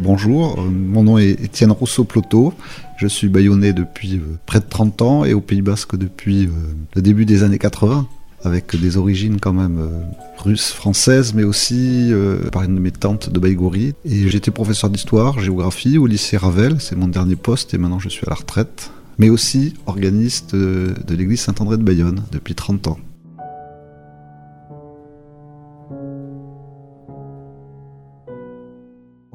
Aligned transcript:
Bonjour, 0.00 0.60
euh, 0.60 0.70
mon 0.70 1.02
nom 1.02 1.18
est 1.18 1.30
Étienne 1.30 1.72
Rousseau-Ploto. 1.72 2.54
Je 2.98 3.08
suis 3.08 3.28
bayonnais 3.28 3.72
depuis 3.72 4.14
euh, 4.14 4.38
près 4.46 4.60
de 4.60 4.64
30 4.64 5.02
ans 5.02 5.24
et 5.24 5.34
au 5.34 5.40
Pays 5.40 5.60
Basque 5.60 5.96
depuis 5.96 6.46
euh, 6.46 6.50
le 6.94 7.02
début 7.02 7.24
des 7.24 7.42
années 7.42 7.58
80, 7.58 8.06
avec 8.44 8.80
des 8.80 8.96
origines 8.96 9.40
quand 9.40 9.52
même 9.52 9.80
russes, 10.38 10.70
françaises, 10.70 11.34
mais 11.34 11.42
aussi 11.42 12.12
par 12.52 12.62
une 12.62 12.76
de 12.76 12.80
mes 12.80 12.92
tantes 12.92 13.30
de 13.30 13.40
Baïgori. 13.40 13.94
Et 14.04 14.28
j'étais 14.28 14.52
professeur 14.52 14.88
d'histoire, 14.88 15.40
géographie 15.40 15.98
au 15.98 16.06
lycée 16.06 16.36
Ravel, 16.36 16.76
c'est 16.80 16.94
mon 16.94 17.08
dernier 17.08 17.34
poste 17.34 17.74
et 17.74 17.78
maintenant 17.78 17.98
je 17.98 18.08
suis 18.08 18.24
à 18.24 18.30
la 18.30 18.36
retraite. 18.36 18.92
Mais 19.18 19.30
aussi 19.30 19.74
organiste 19.86 20.54
de 20.54 20.94
l'église 21.16 21.40
Saint-André 21.40 21.76
de 21.76 21.82
Bayonne 21.82 22.22
depuis 22.30 22.54
30 22.54 22.86
ans. 22.86 22.98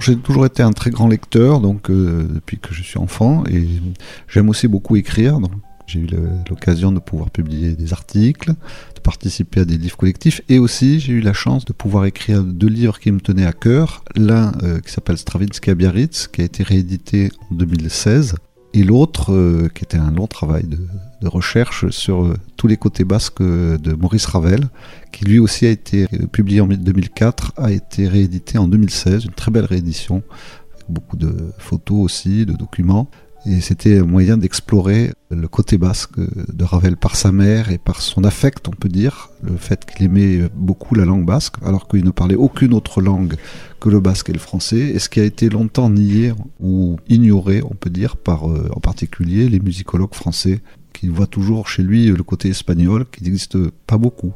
J'ai 0.04 0.18
toujours 0.18 0.46
été 0.46 0.62
un 0.62 0.74
très 0.74 0.90
grand 0.90 1.08
lecteur, 1.08 1.62
donc 1.62 1.90
euh, 1.90 2.28
depuis 2.28 2.58
que 2.58 2.74
je 2.74 2.84
suis 2.84 3.00
enfant, 3.00 3.46
et 3.50 3.66
j'aime 4.28 4.50
aussi 4.50 4.68
beaucoup 4.68 4.98
écrire. 4.98 5.40
Donc 5.40 5.52
j'ai 5.88 6.02
eu 6.02 6.08
l'occasion 6.50 6.92
de 6.92 7.00
pouvoir 7.00 7.30
publier 7.30 7.74
des 7.74 7.94
articles, 7.94 8.52
de 8.96 9.00
participer 9.02 9.62
à 9.62 9.66
des 9.66 9.78
livres 9.78 9.96
collectifs, 9.96 10.42
et 10.50 10.60
aussi 10.60 11.00
j'ai 11.00 11.14
eu 11.14 11.22
la 11.22 11.32
chance 11.32 11.64
de 11.64 11.72
pouvoir 11.72 12.04
écrire 12.04 12.44
deux 12.44 12.68
livres 12.68 13.00
qui 13.00 13.14
me 13.14 13.22
tenaient 13.22 13.46
à 13.46 13.54
cœur. 13.54 14.04
L'un 14.18 14.52
euh, 14.64 14.82
qui 14.82 14.92
s'appelle 14.92 15.18
Stravinsky 15.18 15.70
à 15.70 15.76
Biarritz, 15.76 16.28
qui 16.28 16.42
a 16.42 16.44
été 16.44 16.64
réédité 16.64 17.32
en 17.50 17.56
2016, 17.56 18.36
et 18.74 18.84
l'autre 18.84 19.32
euh, 19.32 19.70
qui 19.74 19.84
était 19.84 19.98
un 19.98 20.12
long 20.12 20.28
travail 20.28 20.64
de, 20.64 20.80
recherche 21.28 21.90
sur 21.90 22.26
euh, 22.26 22.34
tous 22.58 22.68
les 22.68 22.76
côtés 22.76 23.06
basques 23.06 23.40
euh, 23.40 23.78
de 23.78 23.94
Maurice 23.94 24.26
Ravel, 24.26 24.68
qui 25.14 25.24
lui 25.24 25.40
aussi 25.40 25.66
a 25.66 25.70
été 25.70 26.08
publié 26.32 26.60
en 26.60 26.68
2004, 26.68 27.54
a 27.56 27.72
été 27.72 28.08
réédité 28.08 28.58
en 28.58 28.68
2016, 28.68 29.26
une 29.26 29.32
très 29.32 29.52
belle 29.52 29.66
réédition, 29.66 30.24
avec 30.74 30.86
beaucoup 30.90 31.16
de 31.16 31.34
photos 31.60 32.00
aussi, 32.00 32.46
de 32.46 32.54
documents. 32.54 33.10
Et 33.46 33.60
c'était 33.60 34.00
un 34.00 34.06
moyen 34.06 34.38
d'explorer 34.38 35.12
le 35.30 35.48
côté 35.50 35.78
basque 35.78 36.18
de 36.18 36.64
Ravel 36.64 36.96
par 36.96 37.18
sa 37.18 37.34
mère 37.34 37.72
et 37.72 37.78
par 37.78 38.02
son 38.02 38.24
affect, 38.24 38.70
on 38.70 38.72
peut 38.72 38.88
dire, 38.88 39.32
le 39.42 39.58
fait 39.58 39.86
qu'il 39.86 40.06
aimait 40.06 40.48
beaucoup 40.56 40.96
la 40.96 41.04
langue 41.04 41.26
basque, 41.26 41.56
alors 41.66 41.90
qu'il 41.90 42.06
ne 42.06 42.12
parlait 42.12 42.36
aucune 42.36 42.74
autre 42.74 43.02
langue 43.02 43.36
que 43.82 43.90
le 43.90 44.00
basque 44.00 44.30
et 44.30 44.34
le 44.34 44.40
français, 44.40 44.80
et 44.80 45.00
ce 45.00 45.10
qui 45.10 45.20
a 45.20 45.24
été 45.24 45.50
longtemps 45.50 45.90
nié 45.90 46.32
ou 46.62 46.98
ignoré, 47.10 47.62
on 47.70 47.76
peut 47.76 47.90
dire, 47.90 48.16
par 48.16 48.50
euh, 48.50 48.70
en 48.74 48.80
particulier 48.80 49.50
les 49.50 49.60
musicologues 49.60 50.14
français, 50.16 50.62
qui 50.94 51.10
voient 51.10 51.28
toujours 51.28 51.68
chez 51.68 51.84
lui 51.84 52.06
le 52.06 52.24
côté 52.24 52.48
espagnol, 52.48 53.06
qui 53.12 53.24
n'existe 53.26 53.58
pas 53.88 53.98
beaucoup. 53.98 54.34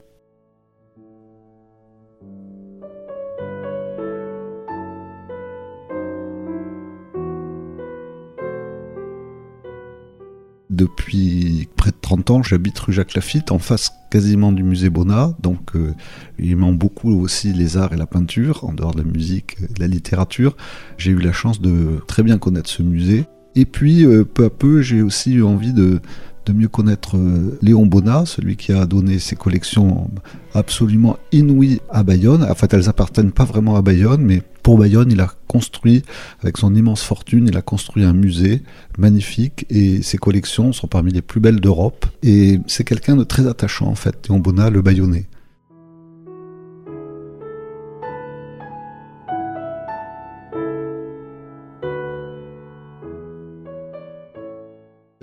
Depuis 10.78 11.68
près 11.76 11.90
de 11.90 11.96
30 12.00 12.30
ans, 12.30 12.44
j'habite 12.44 12.78
rue 12.78 12.94
Jacques 12.94 13.16
Lafitte, 13.16 13.52
en 13.52 13.58
face 13.58 13.92
quasiment 14.12 14.52
du 14.52 14.62
musée 14.62 14.92
Bonnat. 14.92 15.34
Donc, 15.42 15.76
euh, 15.76 15.96
m'aime 16.38 16.78
beaucoup 16.78 17.20
aussi 17.20 17.52
les 17.52 17.78
arts 17.78 17.94
et 17.94 17.98
la 17.98 18.06
peinture, 18.06 18.64
en 18.64 18.74
dehors 18.74 18.94
de 18.94 19.00
la 19.00 19.04
musique 19.04 19.60
de 19.60 19.80
la 19.80 19.88
littérature. 19.88 20.56
J'ai 21.00 21.10
eu 21.10 21.18
la 21.18 21.32
chance 21.32 21.62
de 21.62 22.00
très 22.08 22.22
bien 22.22 22.38
connaître 22.38 22.70
ce 22.70 22.84
musée. 22.84 23.26
Et 23.56 23.66
puis, 23.66 24.06
euh, 24.06 24.24
peu 24.24 24.46
à 24.46 24.52
peu, 24.52 24.84
j'ai 24.84 25.02
aussi 25.02 25.34
eu 25.34 25.42
envie 25.42 25.74
de, 25.74 26.00
de 26.48 26.54
mieux 26.54 26.68
connaître 26.68 27.18
euh, 27.18 27.58
Léon 27.62 27.86
Bonnat, 27.86 28.26
celui 28.26 28.56
qui 28.56 28.72
a 28.72 28.86
donné 28.86 29.20
ses 29.20 29.36
collections 29.36 30.10
absolument 30.54 31.18
inouïes 31.32 31.82
à 31.90 32.04
Bayonne. 32.04 32.44
En 32.44 32.56
fait, 32.56 32.74
elles 32.74 32.90
appartiennent 32.90 33.32
pas 33.32 33.44
vraiment 33.44 33.76
à 33.76 33.82
Bayonne, 33.82 34.22
mais 34.22 34.42
pour 34.64 34.78
Bayonne, 34.78 35.12
il 35.12 35.20
a 35.20 35.30
construit, 35.48 36.04
avec 36.42 36.58
son 36.58 36.74
immense 36.74 37.04
fortune, 37.04 37.48
il 37.48 37.58
a 37.58 37.62
construit 37.62 38.04
un 38.04 38.14
musée 38.14 38.64
magnifique 38.98 39.66
et 39.70 40.02
ses 40.02 40.18
collections 40.18 40.74
sont 40.74 40.88
parmi 40.88 41.12
les 41.12 41.22
plus 41.22 41.40
belles 41.40 41.60
d'Europe. 41.60 42.06
Et 42.24 42.60
c'est 42.68 42.84
quelqu'un 42.84 43.16
de 43.16 43.24
très 43.24 43.48
attachant, 43.48 43.88
en 43.88 43.96
fait, 43.96 44.28
Léon 44.28 44.40
Bonnat, 44.40 44.70
le 44.70 44.82
Bayonnais. 44.82 45.28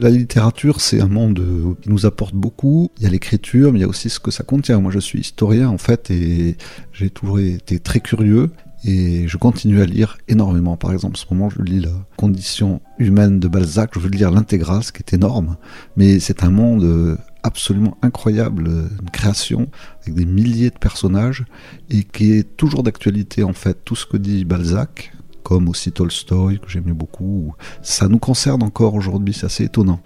La 0.05 0.11
littérature, 0.11 0.83
c'est 0.83 1.01
un 1.01 1.09
monde 1.09 1.39
euh, 1.39 1.75
qui 1.81 1.89
nous 1.89 2.05
apporte 2.05 2.35
beaucoup. 2.35 2.91
Il 2.99 3.05
y 3.05 3.07
a 3.07 3.09
l'écriture, 3.09 3.73
mais 3.73 3.79
il 3.79 3.81
y 3.81 3.85
a 3.87 3.89
aussi 3.89 4.11
ce 4.11 4.21
que 4.21 4.31
ça 4.31 4.45
contient. 4.45 4.79
Moi, 4.79 4.93
je 4.93 4.99
suis 4.99 5.19
historien, 5.19 5.71
en 5.71 5.79
fait, 5.79 6.11
et 6.11 6.59
j'ai 6.93 7.09
toujours 7.09 7.39
été 7.41 7.79
très 7.79 8.01
curieux. 8.01 8.51
Et 8.85 9.27
je 9.27 9.39
continue 9.39 9.81
à 9.81 9.87
lire 9.87 10.19
énormément. 10.29 10.77
Par 10.77 10.93
exemple, 10.93 11.17
en 11.17 11.19
ce 11.19 11.25
moment, 11.33 11.49
je 11.49 11.63
lis 11.63 11.81
La 11.81 11.89
condition 12.19 12.83
humaine 12.99 13.41
de 13.41 13.49
Balzac. 13.49 13.93
Je 13.95 13.99
veux 13.99 14.11
lire 14.11 14.31
l'intégrale, 14.31 14.85
ce 14.85 14.93
qui 14.93 14.99
est 14.99 15.15
énorme. 15.15 15.57
Mais 15.97 16.21
c'est 16.21 16.45
un 16.45 16.51
monde 16.51 16.85
euh, 16.85 17.17
absolument 17.43 17.97
incroyable, 18.03 18.69
une 19.01 19.11
création 19.11 19.69
avec 20.03 20.17
des 20.17 20.27
milliers 20.27 20.69
de 20.69 20.79
personnages 20.79 21.47
et 21.89 22.03
qui 22.03 22.33
est 22.33 22.59
toujours 22.59 22.83
d'actualité 22.83 23.43
en 23.43 23.55
fait. 23.55 23.79
Tout 23.87 23.97
ce 23.97 24.05
que 24.05 24.19
dit 24.19 24.45
Balzac, 24.45 25.15
comme 25.45 25.69
aussi 25.69 25.93
Tolstoy, 25.93 26.59
que 26.59 26.69
j'aimais 26.69 26.93
beaucoup. 26.93 27.55
Ça 27.83 28.09
nous 28.09 28.19
concerne 28.19 28.65
encore 28.65 28.95
aujourd'hui, 28.95 29.33
c'est 29.33 29.47
assez 29.47 29.65
étonnant. 29.65 30.01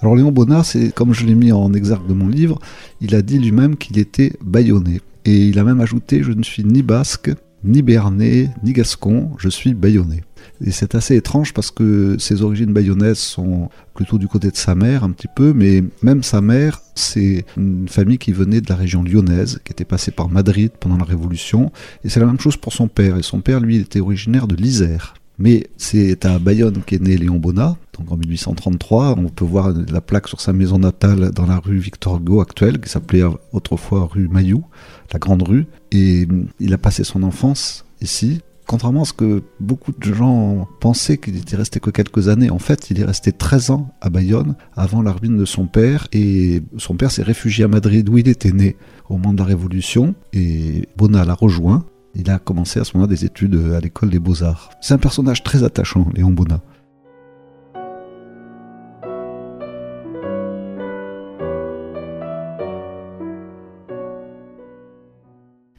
Alors 0.00 0.14
Léon 0.14 0.30
Bonnat, 0.30 0.62
c'est 0.62 0.94
comme 0.94 1.12
je 1.12 1.26
l'ai 1.26 1.34
mis 1.34 1.50
en 1.50 1.72
exergue 1.72 2.06
de 2.06 2.14
mon 2.14 2.28
livre, 2.28 2.60
il 3.00 3.16
a 3.16 3.22
dit 3.22 3.40
lui-même 3.40 3.76
qu'il 3.76 3.98
était 3.98 4.34
bayonnais. 4.40 5.00
Et 5.24 5.46
il 5.46 5.58
a 5.58 5.64
même 5.64 5.80
ajouté 5.80 6.22
Je 6.22 6.30
ne 6.30 6.44
suis 6.44 6.62
ni 6.62 6.82
basque, 6.82 7.32
ni 7.64 7.82
béarnais, 7.82 8.50
ni 8.62 8.72
gascon, 8.72 9.30
je 9.38 9.48
suis 9.48 9.74
bayonnais. 9.74 10.22
Et 10.64 10.70
c'est 10.70 10.94
assez 10.94 11.16
étrange 11.16 11.52
parce 11.52 11.70
que 11.70 12.16
ses 12.18 12.42
origines 12.42 12.72
bayonnaises 12.72 13.18
sont 13.18 13.68
plutôt 13.94 14.18
du 14.18 14.28
côté 14.28 14.50
de 14.50 14.56
sa 14.56 14.74
mère 14.74 15.04
un 15.04 15.10
petit 15.10 15.28
peu, 15.34 15.52
mais 15.52 15.82
même 16.02 16.22
sa 16.22 16.40
mère, 16.40 16.80
c'est 16.94 17.44
une 17.56 17.88
famille 17.88 18.18
qui 18.18 18.32
venait 18.32 18.60
de 18.60 18.68
la 18.68 18.76
région 18.76 19.02
lyonnaise, 19.02 19.60
qui 19.64 19.72
était 19.72 19.84
passée 19.84 20.12
par 20.12 20.28
Madrid 20.28 20.70
pendant 20.78 20.96
la 20.96 21.04
Révolution, 21.04 21.72
et 22.04 22.08
c'est 22.08 22.20
la 22.20 22.26
même 22.26 22.40
chose 22.40 22.56
pour 22.56 22.72
son 22.72 22.88
père. 22.88 23.16
Et 23.16 23.22
son 23.22 23.40
père, 23.40 23.60
lui, 23.60 23.76
était 23.76 24.00
originaire 24.00 24.46
de 24.46 24.54
l'Isère. 24.54 25.14
Mais 25.38 25.66
c'est 25.76 26.24
à 26.24 26.38
Bayonne 26.38 26.80
qu'est 26.86 27.00
né 27.00 27.18
Léon 27.18 27.36
Bonnat, 27.36 27.76
donc 27.98 28.10
en 28.10 28.16
1833. 28.16 29.16
On 29.18 29.28
peut 29.28 29.44
voir 29.44 29.74
la 29.90 30.00
plaque 30.00 30.28
sur 30.28 30.40
sa 30.40 30.54
maison 30.54 30.78
natale 30.78 31.30
dans 31.32 31.44
la 31.44 31.58
rue 31.58 31.76
Victor 31.76 32.16
Hugo 32.16 32.40
actuelle, 32.40 32.80
qui 32.80 32.88
s'appelait 32.88 33.24
autrefois 33.52 34.08
rue 34.10 34.28
Mailloux, 34.28 34.64
la 35.12 35.18
grande 35.18 35.42
rue. 35.42 35.66
Et 35.92 36.26
il 36.60 36.74
a 36.74 36.78
passé 36.78 37.04
son 37.04 37.22
enfance 37.22 37.84
ici, 38.00 38.40
contrairement 38.66 39.02
à 39.02 39.04
ce 39.04 39.12
que 39.12 39.42
beaucoup 39.60 39.92
de 39.92 40.14
gens 40.14 40.68
pensaient 40.80 41.18
qu'il 41.18 41.36
était 41.36 41.56
resté 41.56 41.80
que 41.80 41.90
quelques 41.90 42.28
années, 42.28 42.50
en 42.50 42.58
fait, 42.58 42.90
il 42.90 43.00
est 43.00 43.04
resté 43.04 43.32
13 43.32 43.70
ans 43.70 43.94
à 44.00 44.10
Bayonne 44.10 44.56
avant 44.74 45.02
la 45.02 45.12
ruine 45.12 45.36
de 45.36 45.44
son 45.44 45.66
père. 45.66 46.08
Et 46.12 46.62
son 46.76 46.94
père 46.94 47.10
s'est 47.10 47.22
réfugié 47.22 47.64
à 47.64 47.68
Madrid 47.68 48.08
où 48.08 48.18
il 48.18 48.28
était 48.28 48.52
né 48.52 48.76
au 49.08 49.16
moment 49.16 49.32
de 49.32 49.38
la 49.38 49.44
Révolution. 49.44 50.14
Et 50.32 50.88
Bonnat 50.96 51.24
l'a 51.24 51.34
rejoint. 51.34 51.84
Il 52.14 52.30
a 52.30 52.38
commencé 52.38 52.80
à 52.80 52.84
ce 52.84 52.96
moment-là 52.96 53.14
des 53.14 53.24
études 53.24 53.60
à 53.74 53.80
l'école 53.80 54.10
des 54.10 54.18
beaux-arts. 54.18 54.70
C'est 54.80 54.94
un 54.94 54.98
personnage 54.98 55.42
très 55.42 55.64
attachant, 55.64 56.08
Léon 56.14 56.30
Bonnat. 56.30 56.62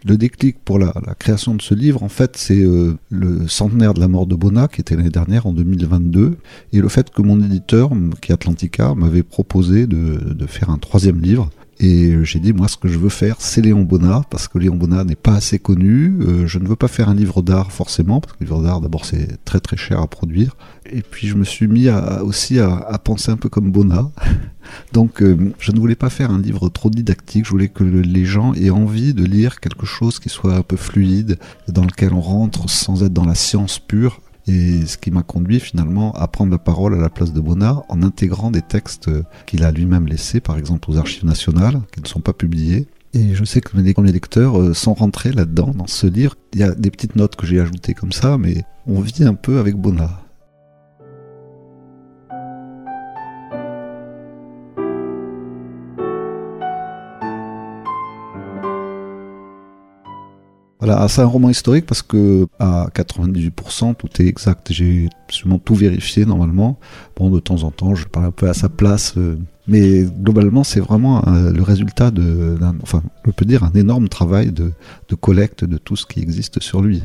Le 0.07 0.17
déclic 0.17 0.57
pour 0.63 0.79
la, 0.79 0.93
création 1.19 1.53
de 1.53 1.61
ce 1.61 1.73
livre, 1.73 2.01
en 2.03 2.09
fait, 2.09 2.37
c'est 2.37 2.61
euh, 2.61 2.97
le 3.09 3.47
centenaire 3.47 3.93
de 3.93 3.99
la 3.99 4.07
mort 4.07 4.25
de 4.25 4.35
Bona, 4.35 4.67
qui 4.67 4.79
était 4.79 4.95
l'année 4.95 5.09
dernière, 5.09 5.45
en 5.47 5.53
2022, 5.53 6.37
et 6.71 6.79
le 6.79 6.87
fait 6.87 7.09
que 7.09 7.21
mon 7.21 7.41
éditeur, 7.43 7.91
qui 8.21 8.31
est 8.31 8.33
Atlantica, 8.33 8.95
m'avait 8.95 9.23
proposé 9.23 9.85
de, 9.85 10.33
de 10.33 10.45
faire 10.45 10.69
un 10.69 10.77
troisième 10.77 11.19
livre 11.19 11.49
et 11.79 12.23
j'ai 12.23 12.39
dit, 12.39 12.53
moi, 12.53 12.67
ce 12.67 12.75
que 12.75 12.87
je 12.87 12.97
veux 12.97 13.09
faire, 13.09 13.35
c'est 13.39 13.61
Léon 13.61 13.83
Bonnat, 13.83 14.23
parce 14.31 14.47
que 14.47 14.57
Léon 14.57 14.75
Bonnat 14.75 15.03
n'est 15.03 15.15
pas 15.15 15.35
assez 15.35 15.59
connu. 15.59 16.17
Euh, 16.21 16.47
je 16.47 16.57
ne 16.57 16.67
veux 16.67 16.75
pas 16.75 16.87
faire 16.87 17.09
un 17.09 17.13
livre 17.13 17.43
d'art, 17.43 17.71
forcément, 17.71 18.19
parce 18.19 18.33
que 18.33 18.39
le 18.39 18.47
livre 18.47 18.63
d'art, 18.63 18.81
d'abord, 18.81 19.05
c'est 19.05 19.43
très 19.45 19.59
très 19.59 19.77
cher 19.77 20.01
à 20.01 20.07
produire. 20.07 20.55
Et 20.91 21.03
puis, 21.03 21.27
je 21.27 21.35
me 21.35 21.43
suis 21.43 21.67
mis 21.67 21.87
aussi 22.21 22.59
à, 22.59 22.99
penser 23.03 23.31
un 23.31 23.37
peu 23.37 23.49
comme 23.49 23.71
Bonnat. 23.71 24.09
Donc, 24.93 25.21
euh, 25.21 25.53
je 25.59 25.71
ne 25.71 25.79
voulais 25.79 25.95
pas 25.95 26.09
faire 26.09 26.31
un 26.31 26.41
livre 26.41 26.67
trop 26.69 26.89
didactique. 26.89 27.45
Je 27.45 27.51
voulais 27.51 27.69
que 27.69 27.83
les 27.83 28.25
gens 28.25 28.53
aient 28.55 28.71
envie 28.71 29.13
de 29.13 29.23
lire 29.23 29.59
quelque 29.59 29.85
chose 29.85 30.19
qui 30.19 30.29
soit 30.29 30.55
un 30.55 30.63
peu 30.63 30.77
fluide, 30.77 31.37
dans 31.67 31.83
lequel 31.83 32.13
on 32.13 32.21
rentre 32.21 32.69
sans 32.69 33.03
être 33.03 33.13
dans 33.13 33.25
la 33.25 33.35
science 33.35 33.77
pure, 33.77 34.19
et 34.47 34.85
ce 34.85 34.97
qui 34.97 35.11
m'a 35.11 35.23
conduit 35.23 35.59
finalement 35.59 36.13
à 36.13 36.27
prendre 36.27 36.51
la 36.51 36.57
parole 36.57 36.93
à 36.93 36.97
la 36.97 37.09
place 37.09 37.33
de 37.33 37.41
Bonnard 37.41 37.83
en 37.89 38.01
intégrant 38.01 38.49
des 38.49 38.61
textes 38.61 39.09
qu'il 39.45 39.63
a 39.63 39.71
lui-même 39.71 40.07
laissés, 40.07 40.39
par 40.39 40.57
exemple 40.57 40.89
aux 40.89 40.97
archives 40.97 41.25
nationales, 41.25 41.81
qui 41.93 42.01
ne 42.01 42.07
sont 42.07 42.21
pas 42.21 42.33
publiés. 42.33 42.87
Et 43.13 43.35
je 43.35 43.43
sais 43.43 43.61
que 43.61 43.75
mes 43.75 44.11
lecteurs 44.11 44.59
euh, 44.59 44.73
sont 44.73 44.93
rentrés 44.93 45.31
là-dedans, 45.31 45.71
dans 45.75 45.87
ce 45.87 46.07
livre. 46.07 46.35
Il 46.53 46.59
y 46.59 46.63
a 46.63 46.71
des 46.71 46.91
petites 46.91 47.15
notes 47.15 47.35
que 47.35 47.47
j'ai 47.47 47.59
ajoutées 47.59 47.93
comme 47.93 48.11
ça, 48.11 48.37
mais 48.37 48.63
on 48.85 48.99
vit 49.01 49.23
un 49.23 49.33
peu 49.33 49.59
avec 49.59 49.75
Bonnard. 49.75 50.26
Voilà, 60.87 61.05
c'est 61.09 61.21
un 61.21 61.25
roman 61.25 61.49
historique 61.49 61.85
parce 61.85 62.01
que 62.01 62.47
à 62.59 62.87
98% 62.95 63.95
tout 63.95 64.07
est 64.21 64.25
exact. 64.25 64.71
J'ai 64.71 65.09
absolument 65.25 65.59
tout 65.59 65.75
vérifié 65.75 66.25
normalement. 66.25 66.79
Bon, 67.17 67.29
de 67.29 67.41
temps 67.41 67.63
en 67.63 67.71
temps, 67.71 67.93
je 67.93 68.07
parle 68.07 68.27
un 68.27 68.31
peu 68.31 68.47
à 68.47 68.53
sa 68.53 68.69
place, 68.69 69.13
euh, 69.17 69.37
mais 69.67 70.03
globalement, 70.03 70.63
c'est 70.63 70.79
vraiment 70.79 71.27
euh, 71.27 71.51
le 71.51 71.61
résultat 71.61 72.09
d'un, 72.09 72.73
enfin, 72.81 73.03
je 73.25 73.31
peux 73.31 73.43
dire 73.43 73.65
un 73.65 73.73
énorme 73.75 74.07
travail 74.07 74.53
de 74.53 74.71
collecte 75.19 75.65
de 75.65 75.77
tout 75.77 75.97
ce 75.97 76.05
qui 76.05 76.21
existe 76.21 76.61
sur 76.61 76.81
lui. 76.81 77.03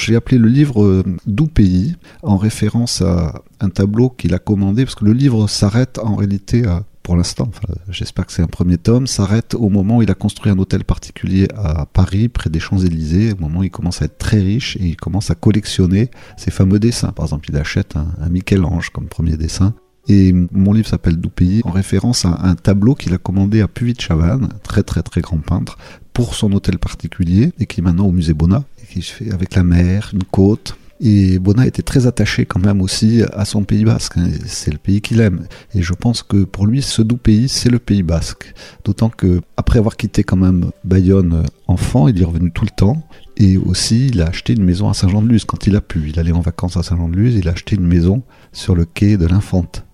J'ai 0.00 0.16
appelé 0.16 0.38
le 0.38 0.48
livre 0.48 0.82
euh, 0.82 1.04
Doux 1.26 1.46
pays 1.46 1.96
en 2.22 2.38
référence 2.38 3.02
à 3.02 3.42
un 3.60 3.68
tableau 3.68 4.08
qu'il 4.08 4.32
a 4.32 4.38
commandé 4.38 4.84
parce 4.84 4.94
que 4.94 5.04
le 5.04 5.12
livre 5.12 5.46
s'arrête 5.46 5.98
en 5.98 6.16
réalité 6.16 6.64
pour 7.02 7.16
l'instant, 7.16 7.50
j'espère 7.88 8.24
que 8.26 8.32
c'est 8.32 8.42
un 8.42 8.46
premier 8.46 8.78
tome, 8.78 9.06
s'arrête 9.06 9.54
au 9.54 9.68
moment 9.68 9.96
où 9.96 10.02
il 10.02 10.10
a 10.10 10.14
construit 10.14 10.52
un 10.52 10.58
hôtel 10.58 10.84
particulier 10.84 11.48
à 11.56 11.86
Paris, 11.86 12.28
près 12.28 12.50
des 12.50 12.60
Champs-Élysées, 12.60 13.32
au 13.32 13.36
moment 13.36 13.60
où 13.60 13.64
il 13.64 13.70
commence 13.70 14.00
à 14.00 14.04
être 14.04 14.18
très 14.18 14.38
riche 14.38 14.76
et 14.76 14.84
il 14.84 14.96
commence 14.96 15.30
à 15.30 15.34
collectionner 15.34 16.10
ses 16.36 16.50
fameux 16.50 16.78
dessins. 16.78 17.12
Par 17.12 17.24
exemple, 17.24 17.50
il 17.50 17.56
achète 17.56 17.96
un 17.96 18.28
Michel-Ange 18.28 18.90
comme 18.90 19.06
premier 19.06 19.36
dessin. 19.36 19.74
Et 20.08 20.32
mon 20.32 20.72
livre 20.72 20.88
s'appelle 20.88 21.18
pays 21.18 21.60
en 21.64 21.70
référence 21.70 22.24
à 22.24 22.40
un 22.42 22.54
tableau 22.54 22.94
qu'il 22.94 23.14
a 23.14 23.18
commandé 23.18 23.60
à 23.60 23.68
Puvis 23.68 23.94
de 23.94 24.00
Chavannes, 24.00 24.48
très 24.62 24.82
très 24.82 25.02
très 25.02 25.20
grand 25.20 25.38
peintre, 25.38 25.78
pour 26.12 26.34
son 26.34 26.52
hôtel 26.52 26.78
particulier 26.78 27.52
et 27.58 27.66
qui 27.66 27.80
est 27.80 27.84
maintenant 27.84 28.06
au 28.06 28.12
musée 28.12 28.34
Bonnat 28.34 28.64
qui 28.90 29.02
se 29.02 29.12
fait 29.12 29.32
avec 29.32 29.54
la 29.54 29.62
mer, 29.62 30.10
une 30.12 30.24
côte. 30.24 30.76
Et 31.02 31.38
Bona 31.38 31.66
était 31.66 31.82
très 31.82 32.06
attaché 32.06 32.44
quand 32.44 32.62
même 32.62 32.82
aussi 32.82 33.22
à 33.32 33.46
son 33.46 33.64
Pays 33.64 33.84
basque. 33.84 34.18
Hein. 34.18 34.28
C'est 34.44 34.70
le 34.70 34.76
pays 34.76 35.00
qu'il 35.00 35.20
aime. 35.20 35.46
Et 35.74 35.80
je 35.80 35.94
pense 35.94 36.22
que 36.22 36.44
pour 36.44 36.66
lui, 36.66 36.82
ce 36.82 37.00
doux 37.00 37.16
pays, 37.16 37.48
c'est 37.48 37.70
le 37.70 37.78
Pays 37.78 38.02
basque. 38.02 38.52
D'autant 38.84 39.08
que 39.08 39.40
après 39.56 39.78
avoir 39.78 39.96
quitté 39.96 40.24
quand 40.24 40.36
même 40.36 40.70
Bayonne 40.84 41.44
enfant, 41.68 42.08
il 42.08 42.20
est 42.20 42.24
revenu 42.24 42.50
tout 42.50 42.66
le 42.66 42.76
temps. 42.76 43.02
Et 43.38 43.56
aussi, 43.56 44.08
il 44.08 44.20
a 44.20 44.26
acheté 44.26 44.52
une 44.52 44.64
maison 44.64 44.90
à 44.90 44.94
Saint-Jean-de-Luz 44.94 45.46
quand 45.46 45.66
il 45.66 45.74
a 45.74 45.80
pu. 45.80 46.10
Il 46.10 46.18
allait 46.20 46.32
en 46.32 46.42
vacances 46.42 46.76
à 46.76 46.82
Saint-Jean-de-Luz, 46.82 47.34
il 47.34 47.48
a 47.48 47.52
acheté 47.52 47.76
une 47.76 47.86
maison 47.86 48.22
sur 48.52 48.74
le 48.74 48.84
quai 48.84 49.16
de 49.16 49.26
l'Infante. 49.26 49.86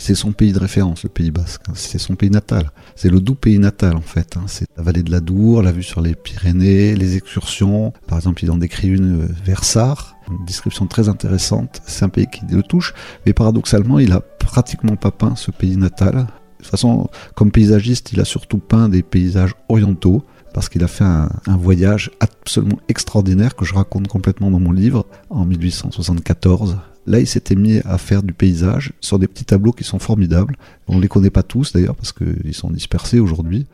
C'est 0.00 0.14
son 0.14 0.32
pays 0.32 0.52
de 0.52 0.58
référence, 0.58 1.04
le 1.04 1.10
Pays 1.10 1.30
Basque. 1.30 1.62
Hein. 1.68 1.72
C'est 1.74 1.98
son 1.98 2.16
pays 2.16 2.30
natal. 2.30 2.72
C'est 2.96 3.10
le 3.10 3.20
doux 3.20 3.34
pays 3.34 3.58
natal, 3.58 3.96
en 3.96 4.00
fait. 4.00 4.36
Hein. 4.36 4.44
C'est 4.46 4.66
la 4.76 4.82
vallée 4.82 5.02
de 5.02 5.10
la 5.10 5.20
Dour, 5.20 5.62
la 5.62 5.72
vue 5.72 5.82
sur 5.82 6.00
les 6.00 6.14
Pyrénées, 6.14 6.96
les 6.96 7.16
excursions. 7.16 7.92
Par 8.08 8.18
exemple, 8.18 8.42
il 8.42 8.50
en 8.50 8.56
décrit 8.56 8.88
une 8.88 9.24
euh, 9.24 9.28
vers 9.44 9.62
Sars, 9.62 10.16
une 10.30 10.44
description 10.46 10.86
très 10.86 11.08
intéressante. 11.08 11.82
C'est 11.86 12.04
un 12.04 12.08
pays 12.08 12.26
qui 12.26 12.40
le 12.50 12.62
touche, 12.62 12.94
mais 13.26 13.32
paradoxalement, 13.32 13.98
il 13.98 14.12
a 14.12 14.20
pratiquement 14.20 14.96
pas 14.96 15.10
peint 15.10 15.36
ce 15.36 15.50
pays 15.50 15.76
natal. 15.76 16.14
De 16.14 16.64
toute 16.64 16.66
façon, 16.70 17.08
comme 17.34 17.50
paysagiste, 17.50 18.12
il 18.12 18.20
a 18.20 18.24
surtout 18.24 18.58
peint 18.58 18.88
des 18.88 19.02
paysages 19.02 19.54
orientaux 19.68 20.24
parce 20.52 20.68
qu'il 20.68 20.82
a 20.82 20.88
fait 20.88 21.04
un, 21.04 21.28
un, 21.46 21.56
voyage 21.56 22.10
absolument 22.18 22.80
extraordinaire 22.88 23.54
que 23.54 23.64
je 23.64 23.72
raconte 23.72 24.08
complètement 24.08 24.50
dans 24.50 24.58
mon 24.58 24.72
livre 24.72 25.06
en 25.28 25.44
1874 25.44 26.76
Là, 27.06 27.18
il 27.18 27.26
s'était 27.26 27.54
mis 27.54 27.80
à 27.84 27.98
faire 27.98 28.22
du 28.22 28.32
paysage 28.32 28.92
sur 29.00 29.18
des 29.18 29.26
petits 29.26 29.44
tableaux 29.44 29.72
qui 29.72 29.84
sont 29.84 29.98
formidables. 29.98 30.56
On 30.86 30.96
ne 30.96 31.00
les 31.00 31.08
connaît 31.08 31.30
pas 31.30 31.42
tous 31.42 31.72
d'ailleurs 31.72 31.96
parce 31.96 32.12
qu'ils 32.12 32.54
sont 32.54 32.70
dispersés 32.70 33.20
aujourd'hui. 33.20 33.66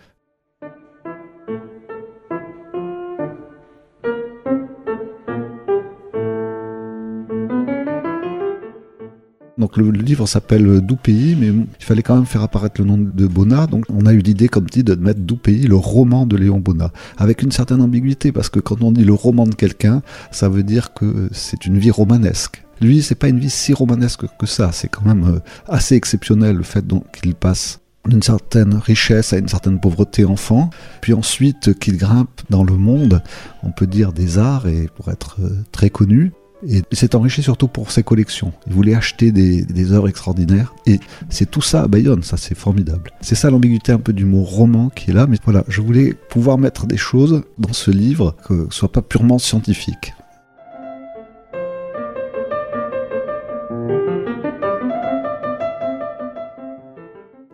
Donc 9.58 9.78
le, 9.78 9.90
livre 9.90 10.26
s'appelle 10.26 10.80
Doux 10.80 10.96
Pays, 10.96 11.34
mais 11.34 11.48
il 11.48 11.84
fallait 11.84 12.02
quand 12.02 12.14
même 12.14 12.26
faire 12.26 12.42
apparaître 12.42 12.80
le 12.80 12.86
nom 12.86 12.98
de 12.98 13.26
Bonnat. 13.26 13.66
Donc 13.66 13.84
on 13.88 14.04
a 14.06 14.12
eu 14.12 14.18
l'idée, 14.18 14.48
comme 14.48 14.66
dit, 14.66 14.84
de 14.84 14.94
mettre 14.94 15.20
Doux 15.20 15.36
Pays, 15.36 15.66
le 15.66 15.76
roman 15.76 16.26
de 16.26 16.36
Léon 16.36 16.60
Bonnat, 16.60 16.92
avec 17.16 17.42
une 17.42 17.50
certaine 17.50 17.80
ambiguïté, 17.80 18.32
parce 18.32 18.50
que 18.50 18.60
quand 18.60 18.82
on 18.82 18.92
dit 18.92 19.04
le 19.04 19.14
roman 19.14 19.46
de 19.46 19.54
quelqu'un, 19.54 20.02
ça 20.30 20.48
veut 20.48 20.62
dire 20.62 20.92
que 20.92 21.28
c'est 21.32 21.64
une 21.66 21.78
vie 21.78 21.90
romanesque. 21.90 22.65
Lui, 22.80 23.02
c'est 23.02 23.14
pas 23.14 23.28
une 23.28 23.38
vie 23.38 23.50
si 23.50 23.72
romanesque 23.72 24.24
que 24.38 24.46
ça. 24.46 24.70
C'est 24.72 24.88
quand 24.88 25.04
même 25.04 25.24
euh, 25.24 25.38
assez 25.68 25.94
exceptionnel 25.94 26.56
le 26.56 26.62
fait 26.62 26.84
qu'il 27.12 27.34
passe 27.34 27.80
d'une 28.08 28.22
certaine 28.22 28.74
richesse 28.74 29.32
à 29.32 29.38
une 29.38 29.48
certaine 29.48 29.80
pauvreté 29.80 30.24
enfant, 30.24 30.70
puis 31.00 31.12
ensuite 31.12 31.78
qu'il 31.78 31.96
grimpe 31.96 32.40
dans 32.50 32.64
le 32.64 32.74
monde, 32.74 33.22
on 33.62 33.72
peut 33.72 33.86
dire 33.86 34.12
des 34.12 34.38
arts, 34.38 34.66
et 34.66 34.88
pour 34.94 35.10
être 35.10 35.38
euh, 35.40 35.62
très 35.72 35.90
connu. 35.90 36.32
Et 36.66 36.82
il 36.90 36.96
s'est 36.96 37.14
enrichi 37.14 37.42
surtout 37.42 37.68
pour 37.68 37.90
ses 37.90 38.02
collections. 38.02 38.52
Il 38.66 38.72
voulait 38.72 38.94
acheter 38.94 39.30
des, 39.30 39.92
œuvres 39.92 40.08
extraordinaires. 40.08 40.74
Et 40.86 41.00
c'est 41.28 41.50
tout 41.50 41.60
ça 41.60 41.82
à 41.82 41.88
Bayonne, 41.88 42.22
ça 42.22 42.38
c'est 42.38 42.56
formidable. 42.56 43.10
C'est 43.20 43.34
ça 43.34 43.50
l'ambiguïté 43.50 43.92
un 43.92 43.98
peu 43.98 44.14
du 44.14 44.24
mot 44.24 44.42
roman 44.42 44.88
qui 44.88 45.10
est 45.10 45.14
là. 45.14 45.26
Mais 45.26 45.36
voilà, 45.44 45.64
je 45.68 45.82
voulais 45.82 46.14
pouvoir 46.30 46.56
mettre 46.56 46.86
des 46.86 46.96
choses 46.96 47.42
dans 47.58 47.74
ce 47.74 47.90
livre 47.90 48.34
que 48.48 48.66
ce 48.70 48.78
soit 48.78 48.90
pas 48.90 49.02
purement 49.02 49.38
scientifique. 49.38 50.14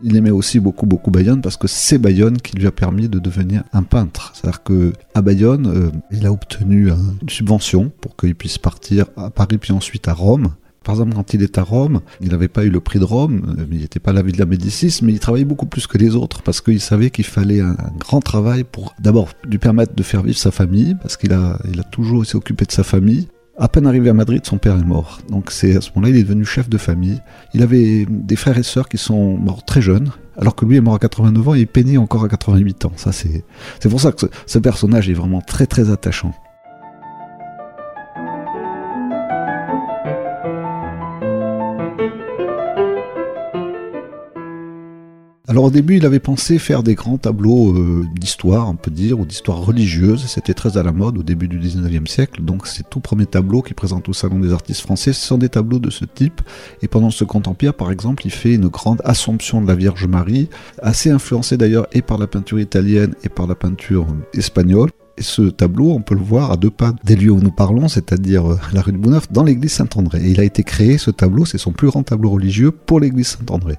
Il 0.02 0.16
aimait 0.16 0.30
aussi 0.30 0.60
beaucoup 0.60 0.86
beaucoup 0.86 1.10
Bayonne 1.10 1.40
parce 1.40 1.56
que 1.56 1.68
c'est 1.68 1.98
Bayonne 1.98 2.38
qui 2.38 2.56
lui 2.56 2.66
a 2.66 2.72
permis 2.72 3.08
de 3.08 3.18
devenir 3.18 3.64
un 3.72 3.82
peintre. 3.82 4.32
C'est-à-dire 4.34 4.62
que 4.62 4.92
Bayonne, 5.14 5.66
euh, 5.66 5.90
il 6.10 6.26
a 6.26 6.32
obtenu 6.32 6.90
une 6.90 7.28
subvention 7.28 7.90
pour 8.00 8.16
qu'il 8.16 8.34
puisse 8.34 8.58
partir 8.58 9.06
à 9.16 9.30
Paris 9.30 9.58
puis 9.58 9.72
ensuite 9.72 10.08
à 10.08 10.14
Rome. 10.14 10.54
Par 10.84 10.96
exemple, 10.96 11.14
quand 11.14 11.32
il 11.32 11.42
est 11.44 11.58
à 11.58 11.62
Rome, 11.62 12.00
il 12.20 12.30
n'avait 12.30 12.48
pas 12.48 12.64
eu 12.64 12.68
le 12.68 12.80
prix 12.80 12.98
de 12.98 13.04
Rome, 13.04 13.54
euh, 13.58 13.64
il 13.70 13.78
n'était 13.78 14.00
pas 14.00 14.10
à 14.10 14.14
la 14.14 14.22
ville 14.22 14.34
de 14.34 14.40
la 14.40 14.46
Médicis, 14.46 14.98
mais 15.02 15.12
il 15.12 15.20
travaillait 15.20 15.44
beaucoup 15.44 15.66
plus 15.66 15.86
que 15.86 15.96
les 15.96 16.16
autres 16.16 16.42
parce 16.42 16.60
qu'il 16.60 16.80
savait 16.80 17.10
qu'il 17.10 17.24
fallait 17.24 17.60
un, 17.60 17.76
grand 17.98 18.20
travail 18.20 18.64
pour 18.64 18.94
d'abord 18.98 19.28
lui 19.48 19.58
permettre 19.58 19.94
de 19.94 20.02
faire 20.02 20.22
vivre 20.22 20.38
sa 20.38 20.50
famille, 20.50 20.96
parce 21.00 21.16
qu'il 21.16 21.32
a, 21.32 21.58
il 21.72 21.78
a 21.78 21.84
toujours 21.84 22.22
de 22.22 22.26
sa 22.70 22.82
famille, 22.82 23.28
à 23.58 23.68
peine 23.68 23.86
arrivé 23.86 24.08
à 24.08 24.14
Madrid, 24.14 24.44
son 24.44 24.58
père 24.58 24.76
est 24.76 24.84
mort. 24.84 25.20
Donc 25.28 25.50
c'est 25.50 25.76
à 25.76 25.80
ce 25.80 25.90
moment-là, 25.94 26.10
il 26.10 26.16
est 26.16 26.22
devenu 26.22 26.44
chef 26.44 26.68
de 26.68 26.78
famille. 26.78 27.20
Il 27.54 27.62
avait 27.62 28.06
des 28.08 28.36
frères 28.36 28.58
et 28.58 28.62
sœurs 28.62 28.88
qui 28.88 28.98
sont 28.98 29.36
morts 29.36 29.64
très 29.64 29.82
jeunes, 29.82 30.10
alors 30.36 30.54
que 30.54 30.64
lui 30.64 30.76
est 30.76 30.80
mort 30.80 30.94
à 30.94 30.98
89 30.98 31.48
ans 31.48 31.54
et 31.54 31.68
il 31.74 31.98
encore 31.98 32.24
à 32.24 32.28
88 32.28 32.86
ans. 32.86 32.92
Ça 32.96 33.12
c'est 33.12 33.44
c'est 33.80 33.88
pour 33.88 34.00
ça 34.00 34.12
que 34.12 34.26
ce 34.46 34.58
personnage 34.58 35.08
est 35.10 35.14
vraiment 35.14 35.40
très 35.40 35.66
très 35.66 35.90
attachant. 35.90 36.32
Alors 45.52 45.64
au 45.64 45.70
début, 45.70 45.98
il 45.98 46.06
avait 46.06 46.18
pensé 46.18 46.58
faire 46.58 46.82
des 46.82 46.94
grands 46.94 47.18
tableaux 47.18 47.76
euh, 47.76 48.06
d'histoire, 48.14 48.70
on 48.70 48.74
peut 48.74 48.90
dire, 48.90 49.20
ou 49.20 49.26
d'histoire 49.26 49.58
religieuse. 49.58 50.24
C'était 50.26 50.54
très 50.54 50.78
à 50.78 50.82
la 50.82 50.92
mode 50.92 51.18
au 51.18 51.22
début 51.22 51.46
du 51.46 51.60
19e 51.60 52.06
siècle. 52.06 52.40
Donc 52.40 52.66
ces 52.66 52.82
tout 52.82 53.00
premiers 53.00 53.26
tableaux 53.26 53.60
qu'il 53.60 53.74
présente 53.74 54.08
au 54.08 54.14
Salon 54.14 54.38
des 54.38 54.54
artistes 54.54 54.80
français, 54.80 55.12
sont 55.12 55.36
des 55.36 55.50
tableaux 55.50 55.78
de 55.78 55.90
ce 55.90 56.06
type. 56.06 56.40
Et 56.80 56.88
pendant 56.88 57.10
ce 57.10 57.18
Second 57.18 57.42
Empire, 57.44 57.74
par 57.74 57.92
exemple, 57.92 58.22
il 58.24 58.30
fait 58.30 58.54
une 58.54 58.68
grande 58.68 59.02
Assomption 59.04 59.60
de 59.60 59.68
la 59.68 59.74
Vierge 59.74 60.06
Marie, 60.06 60.48
assez 60.80 61.10
influencée 61.10 61.58
d'ailleurs 61.58 61.86
et 61.92 62.00
par 62.00 62.16
la 62.16 62.28
peinture 62.28 62.58
italienne 62.58 63.14
et 63.22 63.28
par 63.28 63.46
la 63.46 63.54
peinture 63.54 64.06
espagnole. 64.32 64.88
Et 65.18 65.22
ce 65.22 65.42
tableau, 65.42 65.90
on 65.90 66.00
peut 66.00 66.14
le 66.14 66.22
voir 66.22 66.50
à 66.50 66.56
deux 66.56 66.70
pas 66.70 66.94
des 67.04 67.14
lieux 67.14 67.30
où 67.30 67.40
nous 67.40 67.52
parlons, 67.52 67.88
c'est-à-dire 67.88 68.52
euh, 68.52 68.58
la 68.72 68.80
rue 68.80 68.92
de 68.92 68.96
Bouneuf, 68.96 69.30
dans 69.30 69.44
l'église 69.44 69.72
Saint-André. 69.72 70.24
Et 70.24 70.30
il 70.30 70.40
a 70.40 70.44
été 70.44 70.62
créé, 70.62 70.96
ce 70.96 71.10
tableau, 71.10 71.44
c'est 71.44 71.58
son 71.58 71.72
plus 71.72 71.88
grand 71.88 72.04
tableau 72.04 72.30
religieux 72.30 72.70
pour 72.70 73.00
l'église 73.00 73.26
Saint-André. 73.26 73.76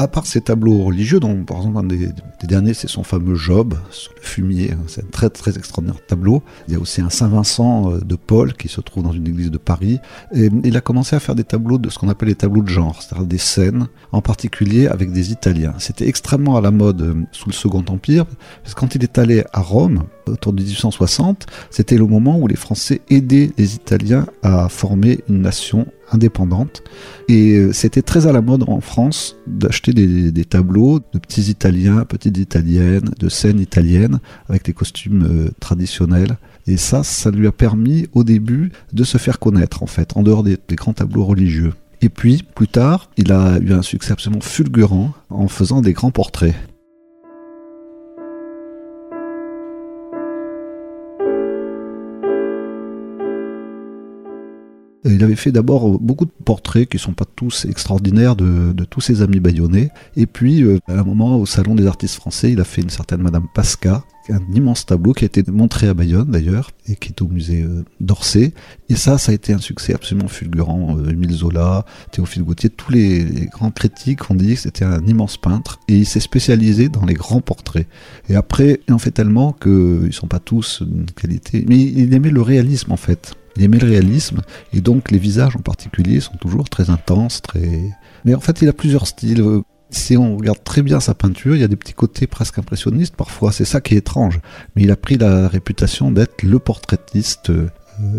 À 0.00 0.08
part 0.08 0.26
ces 0.26 0.40
tableaux 0.40 0.78
religieux, 0.78 1.20
dont 1.20 1.44
par 1.44 1.58
exemple 1.58 1.78
un 1.78 1.82
des, 1.82 2.08
derniers 2.44 2.72
c'est 2.72 2.88
son 2.88 3.02
fameux 3.02 3.34
Job 3.34 3.74
sur 3.90 4.12
le 4.16 4.22
fumier, 4.22 4.72
hein, 4.72 4.78
c'est 4.86 5.04
un 5.04 5.10
très 5.10 5.28
très 5.28 5.58
extraordinaire 5.58 6.00
tableau. 6.06 6.42
Il 6.68 6.74
y 6.74 6.76
a 6.76 6.80
aussi 6.80 7.02
un 7.02 7.10
Saint-Vincent 7.10 7.92
euh, 7.92 8.00
de 8.00 8.16
Paul 8.16 8.54
qui 8.54 8.68
se 8.68 8.80
trouve 8.80 9.02
dans 9.02 9.12
une 9.12 9.28
église 9.28 9.50
de 9.50 9.58
Paris. 9.58 10.00
Et 10.32 10.48
il 10.64 10.74
a 10.74 10.80
commencé 10.80 11.16
à 11.16 11.20
faire 11.20 11.34
des 11.34 11.44
tableaux 11.44 11.76
de 11.76 11.90
ce 11.90 11.98
qu'on 11.98 12.08
appelle 12.08 12.30
les 12.30 12.34
tableaux 12.34 12.62
de 12.62 12.68
genre, 12.68 13.02
c'est-à-dire 13.02 13.26
des 13.26 13.38
scènes, 13.38 13.88
en 14.12 14.22
particulier 14.22 14.86
avec 14.86 15.12
des 15.12 15.32
Italiens. 15.32 15.74
C'était 15.76 16.08
extrêmement 16.08 16.56
à 16.56 16.62
la 16.62 16.70
mode 16.70 17.02
euh, 17.02 17.14
sous 17.32 17.50
le 17.50 17.54
Second 17.54 17.84
Empire, 17.86 18.24
parce 18.62 18.74
que 18.74 18.80
quand 18.80 18.94
il 18.94 19.02
est 19.02 19.18
allé 19.18 19.44
à 19.52 19.60
Rome, 19.60 20.04
autour 20.30 20.52
de 20.52 20.62
1860, 20.62 21.46
c'était 21.70 21.96
le 21.96 22.06
moment 22.06 22.38
où 22.38 22.46
les 22.46 22.56
Français 22.56 23.00
aidaient 23.10 23.50
les 23.58 23.74
Italiens 23.74 24.26
à 24.42 24.68
former 24.68 25.20
une 25.28 25.42
nation 25.42 25.86
indépendante. 26.12 26.82
Et 27.28 27.56
euh, 27.56 27.72
c'était 27.72 28.02
très 28.02 28.26
à 28.26 28.32
la 28.32 28.40
mode 28.40 28.64
en 28.68 28.80
France 28.80 29.36
d'acheter 29.46 29.92
des, 29.92 30.44
tableaux 30.44 31.00
de 31.12 31.18
petits 31.18 31.50
Italiens, 31.50 32.04
petites 32.04 32.38
Italiennes, 32.38 33.10
de 33.18 33.28
scènes 33.28 33.60
italiennes, 33.60 34.18
avec 34.48 34.64
des 34.64 34.72
costumes 34.72 35.24
euh, 35.24 35.50
traditionnels. 35.60 36.36
Et 36.66 36.76
ça, 36.76 37.02
ça 37.02 37.30
lui 37.30 37.46
a 37.46 37.52
permis 37.52 38.08
au 38.12 38.24
début 38.24 38.72
de 38.92 39.04
se 39.04 39.18
faire 39.18 39.38
connaître, 39.38 39.82
en 39.82 39.86
fait, 39.86 40.16
en 40.16 40.22
dehors 40.22 40.42
des 40.42 40.58
grands 40.76 40.92
tableaux 40.92 41.24
religieux. 41.24 41.72
Et 42.02 42.08
puis, 42.08 42.42
plus 42.54 42.68
tard, 42.68 43.10
il 43.16 43.30
a 43.32 43.58
eu 43.58 43.72
un 43.72 43.82
succès 43.82 44.12
absolument 44.12 44.40
fulgurant 44.40 45.12
en 45.28 45.48
faisant 45.48 45.82
des 45.82 45.92
grands 45.92 46.10
portraits. 46.10 46.54
Il 55.04 55.24
avait 55.24 55.36
fait 55.36 55.50
d'abord 55.50 55.98
beaucoup 55.98 56.26
de 56.26 56.30
portraits 56.44 56.86
qui 56.86 56.98
sont 56.98 57.14
pas 57.14 57.24
tous 57.24 57.64
extraordinaires 57.64 58.36
de, 58.36 58.84
tous 58.84 59.00
ses 59.00 59.22
amis 59.22 59.40
bayonnais. 59.40 59.90
Et 60.16 60.26
puis, 60.26 60.62
euh, 60.62 60.78
à 60.88 61.00
un 61.00 61.04
moment, 61.04 61.36
au 61.38 61.46
Salon 61.46 61.74
des 61.74 61.86
artistes 61.86 62.16
français, 62.16 62.52
il 62.52 62.60
a 62.60 62.64
fait 62.64 62.82
une 62.82 62.90
certaine 62.90 63.22
Madame 63.22 63.46
Pasca, 63.54 64.04
un 64.28 64.42
immense 64.54 64.84
tableau 64.84 65.12
qui 65.12 65.24
a 65.24 65.26
été 65.26 65.42
montré 65.50 65.88
à 65.88 65.94
Bayonne 65.94 66.30
d'ailleurs, 66.30 66.70
et 66.86 66.96
qui 66.96 67.08
est 67.08 67.22
au 67.22 67.28
musée 67.28 67.62
euh, 67.62 67.82
d'Orsay. 68.00 68.52
Et 68.90 68.94
ça, 68.94 69.16
ça 69.16 69.32
a 69.32 69.34
été 69.34 69.54
un 69.54 69.58
succès 69.58 69.94
absolument 69.94 70.28
fulgurant. 70.28 70.98
Euh, 70.98 71.10
Émile 71.10 71.32
Zola, 71.32 71.86
Théophile 72.12 72.42
Gautier, 72.42 72.68
tous 72.68 72.92
les, 72.92 73.48
grands 73.50 73.70
critiques 73.70 74.30
ont 74.30 74.34
dit 74.34 74.54
que 74.54 74.60
c'était 74.60 74.84
un 74.84 75.04
immense 75.06 75.38
peintre, 75.38 75.80
et 75.88 75.96
il 75.96 76.06
s'est 76.06 76.20
spécialisé 76.20 76.90
dans 76.90 77.06
les 77.06 77.14
grands 77.14 77.40
portraits. 77.40 77.86
Et 78.28 78.36
après, 78.36 78.80
il 78.86 78.94
en 78.94 78.98
fait 78.98 79.12
tellement 79.12 79.52
qu'ils 79.52 79.72
ne 80.06 80.10
sont 80.10 80.28
pas 80.28 80.40
tous 80.40 80.82
d'une 80.82 81.06
qualité, 81.06 81.64
mais 81.66 81.80
il 81.80 82.12
aimait 82.12 82.30
le 82.30 82.42
réalisme 82.42 82.92
en 82.92 82.96
fait. 82.96 83.34
Il 83.56 83.64
aimait 83.64 83.78
le 83.78 83.88
réalisme, 83.88 84.40
et 84.72 84.80
donc 84.80 85.10
les 85.10 85.18
visages 85.18 85.56
en 85.56 85.60
particulier 85.60 86.20
sont 86.20 86.36
toujours 86.36 86.68
très 86.68 86.90
intenses, 86.90 87.42
très... 87.42 87.90
Mais 88.24 88.34
en 88.34 88.40
fait, 88.40 88.62
il 88.62 88.68
a 88.68 88.72
plusieurs 88.72 89.06
styles. 89.06 89.44
Si 89.90 90.16
on 90.16 90.36
regarde 90.36 90.62
très 90.62 90.82
bien 90.82 91.00
sa 91.00 91.14
peinture, 91.14 91.56
il 91.56 91.60
y 91.60 91.64
a 91.64 91.68
des 91.68 91.76
petits 91.76 91.94
côtés 91.94 92.26
presque 92.26 92.58
impressionnistes 92.58 93.16
parfois, 93.16 93.50
c'est 93.50 93.64
ça 93.64 93.80
qui 93.80 93.94
est 93.94 93.98
étrange. 93.98 94.40
Mais 94.76 94.82
il 94.82 94.90
a 94.90 94.96
pris 94.96 95.18
la 95.18 95.48
réputation 95.48 96.12
d'être 96.12 96.42
le 96.42 96.58
portraitiste 96.58 97.50
euh, 97.50 97.68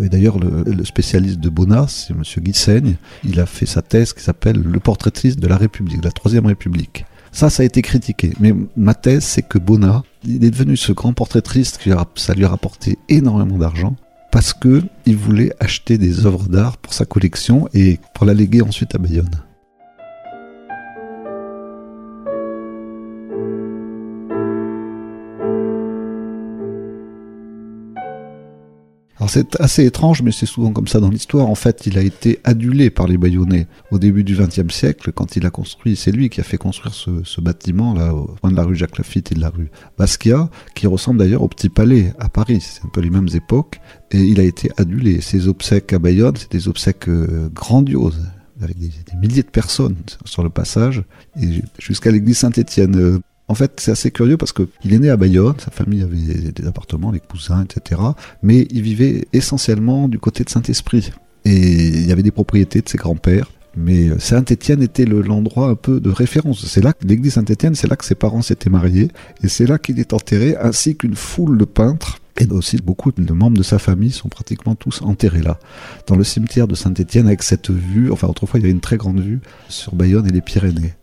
et 0.04 0.10
d'ailleurs, 0.10 0.38
le, 0.40 0.84
spécialiste 0.86 1.40
de 1.40 1.50
Bonnat, 1.50 1.88
c'est 1.88 2.14
M. 2.14 2.24
Guissaigne, 2.40 2.96
il 3.24 3.40
a 3.40 3.46
fait 3.46 3.66
sa 3.66 3.82
thèse 3.82 4.14
qui 4.14 4.24
s'appelle 4.24 4.62
Le 4.62 4.80
portraitiste 4.80 5.40
de 5.40 5.48
la 5.48 5.58
République, 5.58 6.00
de 6.00 6.06
la 6.06 6.12
Troisième 6.12 6.46
République. 6.46 7.06
Ça, 7.32 7.50
ça 7.50 7.64
a 7.64 7.66
été 7.66 7.82
critiqué. 7.82 8.34
Mais 8.40 8.54
ma 8.76 8.94
thèse, 8.94 9.24
c'est 9.24 9.42
que 9.42 9.58
Bonnat, 9.58 10.04
il 10.24 10.44
est 10.44 10.52
devenu 10.52 10.76
ce 10.76 10.92
grand 10.92 11.14
portraitiste, 11.14 11.78
qui 11.78 11.92
ça 12.16 12.34
lui 12.34 12.46
a 12.46 12.50
rapporté 12.50 12.98
énormément 13.10 13.58
d'argent 13.58 13.96
parce 14.32 14.54
que 14.54 14.82
il 15.06 15.18
voulait 15.18 15.54
acheter 15.60 15.98
des 15.98 16.26
œuvres 16.26 16.48
d'art 16.48 16.78
pour 16.78 16.94
sa 16.94 17.06
collection 17.06 17.68
et 17.74 18.00
pour 18.14 18.26
la 18.26 18.34
léguer 18.34 18.62
ensuite 18.62 18.96
à 18.96 18.98
Bayonne. 18.98 19.44
C'est 29.32 29.62
assez 29.62 29.86
étrange, 29.86 30.22
mais 30.24 30.34
c'est 30.34 30.46
souvent 30.46 30.74
comme 30.74 30.90
ça 30.90 31.00
dans 31.00 31.08
l'histoire. 31.08 31.48
En 31.48 31.56
fait, 31.56 31.86
il 31.86 31.98
a 31.98 32.02
été 32.02 32.42
adulé 32.44 32.90
par 32.90 33.08
les 33.08 33.18
Bayonnais 33.18 33.66
au 33.90 33.98
début 33.98 34.26
du 34.26 34.36
XXe 34.36 34.74
siècle, 34.74 35.14
quand 35.14 35.38
il 35.38 35.46
a 35.46 35.50
construit, 35.50 35.96
c'est 35.96 36.12
lui 36.12 36.30
qui 36.30 36.42
a 36.42 36.44
fait 36.44 36.58
construire 36.58 36.94
ce, 36.94 37.40
bâtiment 37.40 37.94
là, 37.94 38.14
au 38.14 38.36
point 38.42 38.52
de 38.52 38.58
la 38.58 38.64
rue 38.64 38.76
Jacques 38.76 38.98
Lafitte 38.98 39.32
et 39.32 39.36
de 39.36 39.40
la 39.40 39.50
rue 39.50 39.72
Basquiat, 39.98 40.50
qui 40.76 40.86
ressemble 40.86 41.20
d'ailleurs 41.20 41.44
au 41.44 41.48
Petit 41.48 41.70
Palais 41.70 42.14
à 42.20 42.28
Paris. 42.28 42.60
C'est 42.60 42.84
un 42.84 42.90
peu 42.90 43.00
les 43.00 43.10
mêmes 43.10 43.30
époques. 43.34 43.80
Et 44.12 44.20
il 44.20 44.42
a 44.42 44.44
été 44.44 44.70
adulé. 44.76 45.22
Ses 45.22 45.48
obsèques 45.48 45.94
à 45.94 46.00
Bayonne, 46.00 46.36
c'est 46.36 46.52
des 46.52 46.68
obsèques 46.68 47.08
euh, 47.08 47.48
grandioses 47.54 48.28
avec 48.62 48.78
des, 48.78 48.90
des, 48.90 49.18
milliers 49.18 49.44
de 49.44 49.48
personnes 49.48 49.96
sur 50.26 50.44
le 50.44 50.50
passage, 50.50 51.04
jusqu'à 51.80 52.12
l'église 52.12 52.40
Saint-Étienne. 52.40 53.22
En 53.52 53.54
fait, 53.54 53.82
c'est 53.82 53.92
assez 53.92 54.12
curieux 54.12 54.38
parce 54.38 54.54
qu'il 54.54 54.94
est 54.94 54.98
né 54.98 55.10
à 55.10 55.18
Bayonne, 55.18 55.56
sa 55.58 55.72
famille 55.72 56.02
avait 56.04 56.54
des 56.54 56.66
appartements, 56.66 57.12
des 57.12 57.20
cousins, 57.20 57.66
etc. 57.66 58.00
Mais 58.42 58.66
il 58.72 58.82
vivait 58.82 59.28
essentiellement 59.34 60.08
du 60.08 60.20
côté 60.20 60.46
de 60.46 60.50
Saint-Esprit. 60.50 61.12
Et 61.44 61.88
il 61.88 62.08
y 62.08 62.14
avait 62.14 62.24
des 62.24 62.32
propriétés 62.32 62.80
de 62.80 62.88
ses 62.88 62.98
grands-pères. 62.98 63.52
Mais 63.76 64.18
Saint-Étienne 64.20 64.82
était 64.82 65.04
l'endroit 65.04 65.68
un 65.68 65.76
peu 65.76 66.00
de 66.00 66.10
référence. 66.10 66.66
C'est 66.66 66.82
là 66.82 66.94
que 66.94 67.06
l'église 67.06 67.34
Saint-Étienne, 67.34 67.76
c'est 67.76 67.90
là 67.90 67.98
que 67.98 68.06
ses 68.06 68.16
parents 68.16 68.42
s'étaient 68.42 68.70
mariés. 68.70 69.10
Et 69.44 69.50
c'est 69.50 69.66
là 69.66 69.78
qu'il 69.78 70.00
est 70.00 70.14
enterré, 70.14 70.56
ainsi 70.56 70.96
qu'une 70.96 71.16
foule 71.16 71.58
de 71.58 71.66
peintres. 71.66 72.20
Et 72.38 72.48
aussi 72.48 72.78
beaucoup 72.78 73.12
de 73.12 73.34
membres 73.34 73.58
de 73.58 73.64
sa 73.64 73.80
famille 73.80 74.12
sont 74.12 74.30
pratiquement 74.30 74.76
tous 74.76 75.02
enterrés 75.02 75.42
là, 75.42 75.60
dans 76.08 76.16
le 76.16 76.24
cimetière 76.24 76.70
de 76.70 76.76
Saint-Étienne, 76.76 77.28
avec 77.28 77.44
cette 77.44 77.70
vue. 77.70 78.14
Enfin, 78.14 78.30
autrefois, 78.30 78.62
il 78.62 78.64
y 78.64 78.66
avait 78.68 78.72
une 78.72 78.80
très 78.80 78.96
grande 78.96 79.20
vue 79.20 79.42
sur 79.68 79.94
Bayonne 79.94 80.26
et 80.26 80.32
les 80.32 80.40
Pyrénées. 80.40 80.94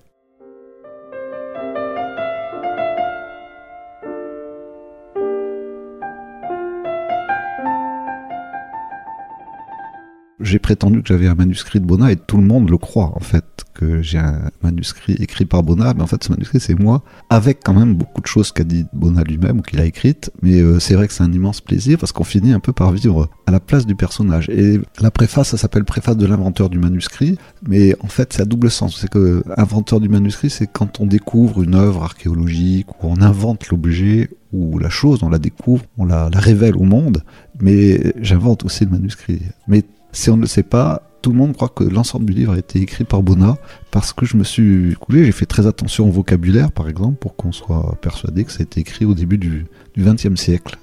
J'ai 10.49 10.59
prétendu 10.59 11.03
que 11.03 11.09
j'avais 11.09 11.29
un 11.29 11.35
manuscrit 11.35 11.81
de 11.81 11.85
Bonnat 11.85 12.13
et 12.13 12.17
tout 12.17 12.37
le 12.37 12.43
monde 12.43 12.71
le 12.71 12.79
croit 12.79 13.13
en 13.15 13.21
fait 13.21 13.45
que 13.75 14.03
j'ai 14.03 14.19
un 14.19 14.51
manuscrit 14.63 15.15
écrit 15.15 15.45
par 15.45 15.63
Bonnat, 15.63 15.95
mais 15.95 16.03
en 16.03 16.07
fait 16.07 16.25
ce 16.25 16.31
manuscrit 16.31 16.59
c'est 16.59 16.75
moi, 16.75 17.03
avec 17.31 17.61
quand 17.65 17.75
même 17.75 17.95
beaucoup 17.95 18.21
de 18.21 18.27
choses 18.27 18.51
qu'a 18.51 18.65
dit 18.65 18.87
Bonnat 18.93 19.23
lui-même 19.23 19.59
ou 19.59 19.63
qu'il 19.63 19.79
a 19.81 19.85
écrites, 19.85 20.33
mais 20.43 20.61
euh, 20.61 20.81
c'est 20.81 20.95
vrai 20.95 21.07
que 21.07 21.13
c'est 21.13 21.23
un 21.23 21.33
immense 21.33 21.61
plaisir 21.61 21.99
parce 21.99 22.13
qu'on 22.13 22.25
finit 22.25 22.53
un 22.53 22.61
peu 22.61 22.73
par 22.73 22.91
vivre 22.91 23.29
à 23.47 23.51
la 23.53 23.61
place 23.61 23.87
du 23.87 23.95
personnage. 23.95 24.49
Et 24.51 24.81
la 25.01 25.11
préface, 25.11 25.49
ça 25.51 25.57
s'appelle 25.57 25.85
préface 25.85 26.17
de 26.17 26.27
l'inventeur 26.27 26.71
du 26.71 26.79
manuscrit, 26.79 27.39
mais 27.67 27.95
en 28.01 28.09
fait 28.09 28.33
c'est 28.33 28.43
à 28.43 28.47
double 28.47 28.71
sens. 28.71 28.99
C'est 29.01 29.11
que 29.11 29.45
inventeur 29.57 30.01
du 30.01 30.09
manuscrit, 30.09 30.51
c'est 30.51 30.67
quand 30.67 31.01
on 31.01 31.07
découvre 31.07 31.63
une 31.63 31.75
œuvre 31.75 32.03
archéologique, 32.03 32.89
ou 33.03 33.09
on 33.09 33.21
invente 33.23 33.69
l'objet 33.69 34.31
ou 34.53 34.79
la 34.79 34.89
chose, 34.89 35.23
on 35.23 35.29
la 35.29 35.39
découvre, 35.39 35.85
on 35.99 36.07
la, 36.07 36.31
la 36.33 36.41
révèle 36.41 36.77
au 36.77 36.85
monde, 36.85 37.23
mais 37.61 38.15
j'invente 38.21 38.65
aussi 38.65 38.85
le 38.85 38.91
manuscrit. 38.91 39.41
Mais 39.67 39.85
si 40.13 40.31
on 40.31 40.37
ne 40.37 40.43
le 40.43 40.47
sait 40.47 40.63
pas, 40.63 41.03
tout 41.23 41.31
le 41.31 41.37
monde 41.37 41.55
croit 41.55 41.69
que 41.69 41.85
l'ensemble 41.85 42.27
du 42.27 42.33
livre 42.33 42.53
a 42.53 42.59
été 42.59 42.81
écrit 42.81 43.05
par 43.05 43.23
Bonnat 43.23 43.57
parce 43.91 44.13
que 44.13 44.25
je 44.25 44.37
me 44.37 44.45
suis 44.45 44.95
coulé, 45.01 45.25
j'ai 45.25 45.33
fait 45.33 45.47
très 45.47 45.67
attention 45.67 46.09
au 46.09 46.13
vocabulaire 46.13 46.71
par 46.73 46.89
exemple 46.89 47.17
pour 47.17 47.37
qu'on 47.37 47.53
soit 47.53 47.97
persuadé 48.01 48.45
que 48.45 48.53
ça 48.53 48.61
a 48.61 48.63
été 48.63 48.81
écrit 48.81 49.05
au 49.05 49.15
début 49.15 49.39
du 49.39 49.67
XXe 49.99 50.37
siècle. 50.37 50.79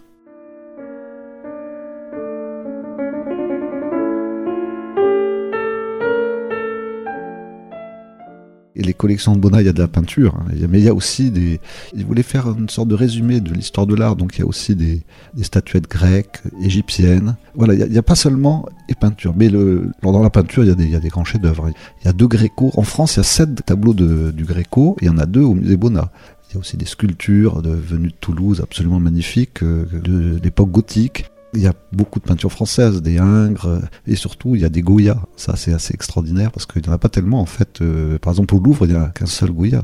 Les 8.86 8.94
collections 8.94 9.34
de 9.34 9.40
Bonnat, 9.40 9.62
il 9.62 9.66
y 9.66 9.70
a 9.70 9.74
de 9.74 9.82
la 9.82 9.88
peinture, 9.88 10.36
hein. 10.36 10.46
mais 10.70 10.80
il 10.80 10.86
y 10.86 10.90
a 10.90 10.94
aussi 10.94 11.32
des. 11.32 11.60
Il 11.96 12.06
voulait 12.06 12.24
faire 12.24 12.48
une 12.48 12.70
sorte 12.70 12.88
de 12.88 12.96
résumé 12.96 13.40
de 13.40 13.54
l'histoire 13.54 13.88
de 13.88 13.96
l'art, 13.96 14.16
donc 14.16 14.36
il 14.36 14.40
y 14.40 14.44
a 14.44 14.48
aussi 14.48 14.76
des, 14.76 15.02
statuettes 15.42 15.90
grecques, 15.90 16.42
égyptiennes. 16.62 17.36
Voilà, 17.56 17.74
il 17.74 17.90
n'y 17.90 17.98
a, 17.98 18.04
pas 18.04 18.16
seulement 18.16 18.66
les 18.90 18.96
peintures, 18.96 19.34
mais 19.36 19.50
le, 19.50 19.92
dans 20.02 20.22
la 20.22 20.30
peinture, 20.30 20.64
il 20.64 20.68
y 20.68 20.72
a 20.72 20.76
des, 20.76 20.86
il 20.86 20.92
y 20.92 20.96
a 20.96 21.00
des 21.00 21.10
grands 21.10 21.26
chefs-d'œuvre. 21.26 21.70
Il 22.02 22.06
y 22.06 22.08
a 22.08 22.14
deux 22.14 22.28
Gréco. 22.28 22.72
En 22.76 22.84
France, 22.84 23.16
il 23.16 23.18
y 23.18 23.20
a 23.22 23.24
sept 23.24 23.66
tableaux 23.66 23.94
de, 23.94 24.32
du 24.32 24.46
Gréco, 24.46 24.96
et 25.02 25.06
il 25.06 25.08
y 25.08 25.10
en 25.10 25.18
a 25.18 25.26
deux 25.26 25.42
au 25.42 25.54
musée 25.54 25.78
Bonnat. 25.78 26.12
Il 26.50 26.54
y 26.54 26.58
a 26.58 26.60
aussi 26.60 26.78
des 26.78 26.86
sculptures 26.86 27.62
de, 27.62 27.72
venues 27.72 28.10
de 28.10 28.16
Toulouse 28.20 28.62
absolument 28.62 29.00
magnifiques, 29.00 29.64
euh, 29.64 29.86
de 29.92 30.40
l'époque 30.42 30.72
gothique. 30.72 31.26
Il 31.56 31.62
y 31.62 31.68
a 31.68 31.74
beaucoup 31.94 32.20
de 32.20 32.26
peintures 32.26 32.52
françaises, 32.52 33.02
des 33.02 33.18
Ingres, 33.18 33.82
et 34.06 34.16
surtout 34.16 34.56
il 34.56 34.62
y 34.62 34.66
a 34.66 34.70
des 34.70 34.82
Goya. 34.82 35.18
Ça 35.38 35.56
c'est 35.56 35.74
assez 35.74 35.94
extraordinaire 35.94 36.52
parce 36.52 36.66
qu'il 36.66 36.82
n'y 36.82 36.90
en 36.90 36.94
a 36.94 36.98
pas 36.98 37.10
tellement 37.10 37.40
en 37.40 37.46
fait. 37.46 37.82
Euh, 37.82 38.18
par 38.20 38.34
exemple 38.34 38.56
au 38.56 38.60
Louvre, 38.60 38.86
il 38.86 38.92
n'y 38.92 38.98
a 38.98 39.08
qu'un 39.10 39.26
seul 39.26 39.52
Goya. 39.52 39.84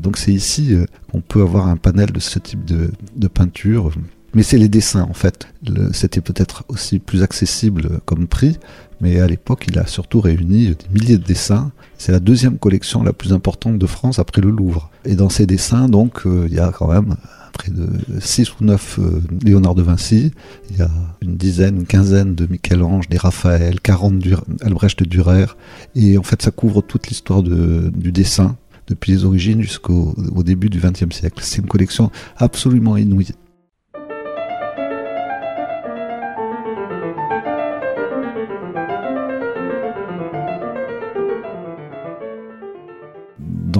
Donc 0.00 0.18
c'est 0.18 0.32
ici 0.32 0.74
euh, 0.74 0.84
qu'on 1.10 1.20
peut 1.20 1.42
avoir 1.42 1.66
un 1.68 1.76
panel 1.76 2.12
de 2.12 2.20
ce 2.20 2.38
type 2.38 2.64
de, 2.64 2.90
de 3.16 3.28
peinture. 3.28 3.90
Mais 4.34 4.42
c'est 4.42 4.58
les 4.58 4.68
dessins 4.68 5.06
en 5.08 5.12
fait. 5.12 5.48
C'était 5.92 6.20
peut-être 6.20 6.64
aussi 6.68 6.98
plus 6.98 7.22
accessible 7.22 8.00
comme 8.06 8.26
prix, 8.26 8.58
Mais 9.00 9.20
à 9.20 9.26
l'époque, 9.26 9.66
il 9.68 9.78
a 9.78 9.86
surtout 9.86 10.20
réuni 10.20 10.68
des 10.68 10.76
milliers 10.92 11.18
de 11.18 11.24
dessins. 11.24 11.72
C'est 11.98 12.12
la 12.12 12.20
deuxième 12.20 12.56
collection 12.56 13.02
la 13.02 13.12
plus 13.12 13.32
importante 13.32 13.78
de 13.78 13.86
France 13.86 14.18
après 14.18 14.40
le 14.40 14.50
Louvre. 14.50 14.90
Et 15.04 15.16
dans 15.16 15.28
ces 15.28 15.44
dessins, 15.44 15.88
donc, 15.88 16.24
euh, 16.24 16.46
il 16.48 16.54
y 16.54 16.60
a 16.60 16.70
quand 16.70 16.88
même 16.88 17.16
près 17.52 17.70
de 17.70 17.88
6 18.20 18.52
ou 18.60 18.64
9 18.64 18.98
euh, 18.98 19.20
Léonard 19.44 19.74
de 19.74 19.82
Vinci, 19.82 20.32
il 20.70 20.78
y 20.78 20.82
a 20.82 20.90
une 21.20 21.36
dizaine, 21.36 21.76
une 21.76 21.86
quinzaine 21.86 22.34
de 22.34 22.46
Michel-Ange, 22.46 23.08
des 23.08 23.18
Raphaël, 23.18 23.80
40 23.80 24.18
Dur 24.18 24.44
Albrecht 24.62 25.02
Dürer, 25.02 25.46
et 25.94 26.18
en 26.18 26.22
fait 26.22 26.42
ça 26.42 26.50
couvre 26.50 26.80
toute 26.82 27.08
l'histoire 27.08 27.42
du 27.42 28.12
dessin, 28.12 28.56
depuis 28.88 29.12
les 29.12 29.24
origines 29.24 29.62
jusqu'au 29.62 30.14
début 30.44 30.68
du 30.68 30.80
XXe 30.80 31.14
siècle. 31.14 31.40
C'est 31.42 31.58
une 31.58 31.68
collection 31.68 32.10
absolument 32.36 32.96
inouïe. 32.96 33.32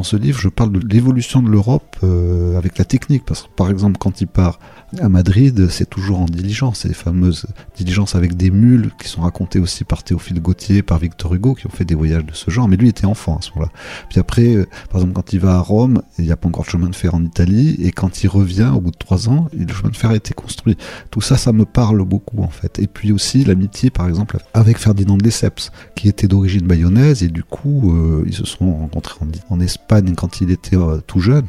Dans 0.02 0.08
ce 0.08 0.16
livre, 0.16 0.40
je 0.40 0.48
parle 0.48 0.72
de 0.72 0.80
l'évolution 0.92 1.44
de 1.44 1.48
l'Europe 1.48 1.96
euh, 2.02 2.58
avec 2.58 2.76
la 2.76 2.84
technique. 2.84 3.24
Parce 3.24 3.42
que, 3.42 3.48
par 3.54 3.70
exemple, 3.70 3.98
quand 3.98 4.20
il 4.20 4.26
part 4.26 4.58
à 5.00 5.08
Madrid, 5.08 5.68
c'est 5.70 5.88
toujours 5.88 6.18
en 6.18 6.24
diligence. 6.24 6.80
C'est 6.80 6.88
les 6.88 6.94
fameuses 6.94 7.46
diligences 7.76 8.16
avec 8.16 8.36
des 8.36 8.50
mules 8.50 8.90
qui 9.00 9.06
sont 9.06 9.20
racontées 9.20 9.60
aussi 9.60 9.84
par 9.84 10.02
Théophile 10.02 10.40
Gautier, 10.40 10.82
par 10.82 10.98
Victor 10.98 11.32
Hugo, 11.32 11.54
qui 11.54 11.68
ont 11.68 11.70
fait 11.70 11.84
des 11.84 11.94
voyages 11.94 12.26
de 12.26 12.34
ce 12.34 12.50
genre. 12.50 12.66
Mais 12.66 12.76
lui 12.76 12.88
était 12.88 13.06
enfant 13.06 13.36
à 13.36 13.42
ce 13.42 13.50
moment-là. 13.50 13.70
Puis 14.10 14.18
après, 14.18 14.56
euh, 14.56 14.66
par 14.90 15.00
exemple, 15.00 15.14
quand 15.14 15.32
il 15.32 15.38
va 15.38 15.54
à 15.54 15.60
Rome, 15.60 16.02
il 16.18 16.24
n'y 16.24 16.32
a 16.32 16.36
pas 16.36 16.48
encore 16.48 16.64
de 16.64 16.70
chemin 16.70 16.88
de 16.88 16.96
fer 16.96 17.14
en 17.14 17.22
Italie. 17.22 17.76
Et 17.78 17.92
quand 17.92 18.24
il 18.24 18.26
revient, 18.26 18.72
au 18.74 18.80
bout 18.80 18.90
de 18.90 18.98
trois 18.98 19.28
ans, 19.28 19.46
le 19.56 19.72
chemin 19.72 19.90
de 19.90 19.96
fer 19.96 20.10
a 20.10 20.16
été 20.16 20.34
construit. 20.34 20.76
Tout 21.12 21.20
ça, 21.20 21.36
ça 21.36 21.52
me 21.52 21.64
parle 21.64 22.02
beaucoup, 22.04 22.42
en 22.42 22.50
fait. 22.50 22.80
Et 22.80 22.88
puis 22.88 23.12
aussi 23.12 23.44
l'amitié, 23.44 23.90
par 23.90 24.08
exemple, 24.08 24.38
avec 24.52 24.78
Ferdinand 24.78 25.16
de 25.16 25.22
Lesseps, 25.22 25.70
qui 25.94 26.08
était 26.08 26.26
d'origine 26.26 26.66
bayonnaise. 26.66 27.22
Et 27.22 27.28
du 27.28 27.44
coup, 27.44 27.92
euh, 27.94 28.24
ils 28.26 28.34
se 28.34 28.44
sont 28.44 28.74
rencontrés 28.74 29.14
en, 29.20 29.54
en 29.54 29.60
Espagne 29.60 29.91
quand 30.16 30.40
il 30.40 30.50
était 30.50 30.76
euh, 30.76 31.00
tout 31.06 31.20
jeune, 31.20 31.46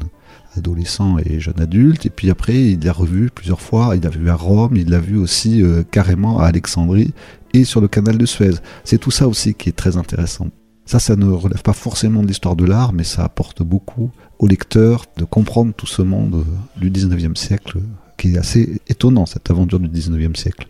adolescent 0.56 1.16
et 1.24 1.40
jeune 1.40 1.60
adulte. 1.60 2.06
Et 2.06 2.10
puis 2.10 2.30
après, 2.30 2.54
il 2.54 2.84
l'a 2.84 2.92
revu 2.92 3.30
plusieurs 3.30 3.60
fois. 3.60 3.96
Il 3.96 4.02
l'a 4.02 4.10
vu 4.10 4.28
à 4.28 4.34
Rome, 4.34 4.76
il 4.76 4.90
l'a 4.90 5.00
vu 5.00 5.16
aussi 5.16 5.62
euh, 5.62 5.82
carrément 5.90 6.38
à 6.38 6.46
Alexandrie 6.46 7.12
et 7.52 7.64
sur 7.64 7.80
le 7.80 7.88
canal 7.88 8.18
de 8.18 8.26
Suez. 8.26 8.54
C'est 8.84 8.98
tout 8.98 9.10
ça 9.10 9.28
aussi 9.28 9.54
qui 9.54 9.68
est 9.68 9.72
très 9.72 9.96
intéressant. 9.96 10.48
Ça, 10.86 10.98
ça 10.98 11.16
ne 11.16 11.26
relève 11.26 11.62
pas 11.62 11.72
forcément 11.72 12.22
de 12.22 12.26
l'histoire 12.26 12.56
de 12.56 12.64
l'art, 12.64 12.92
mais 12.92 13.04
ça 13.04 13.24
apporte 13.24 13.62
beaucoup 13.62 14.10
au 14.38 14.46
lecteur 14.46 15.06
de 15.16 15.24
comprendre 15.24 15.72
tout 15.74 15.86
ce 15.86 16.02
monde 16.02 16.34
euh, 16.34 16.80
du 16.80 16.90
19e 16.90 17.36
siècle, 17.36 17.78
qui 18.18 18.34
est 18.34 18.38
assez 18.38 18.80
étonnant, 18.88 19.24
cette 19.24 19.50
aventure 19.50 19.80
du 19.80 19.88
19e 19.88 20.36
siècle. 20.36 20.68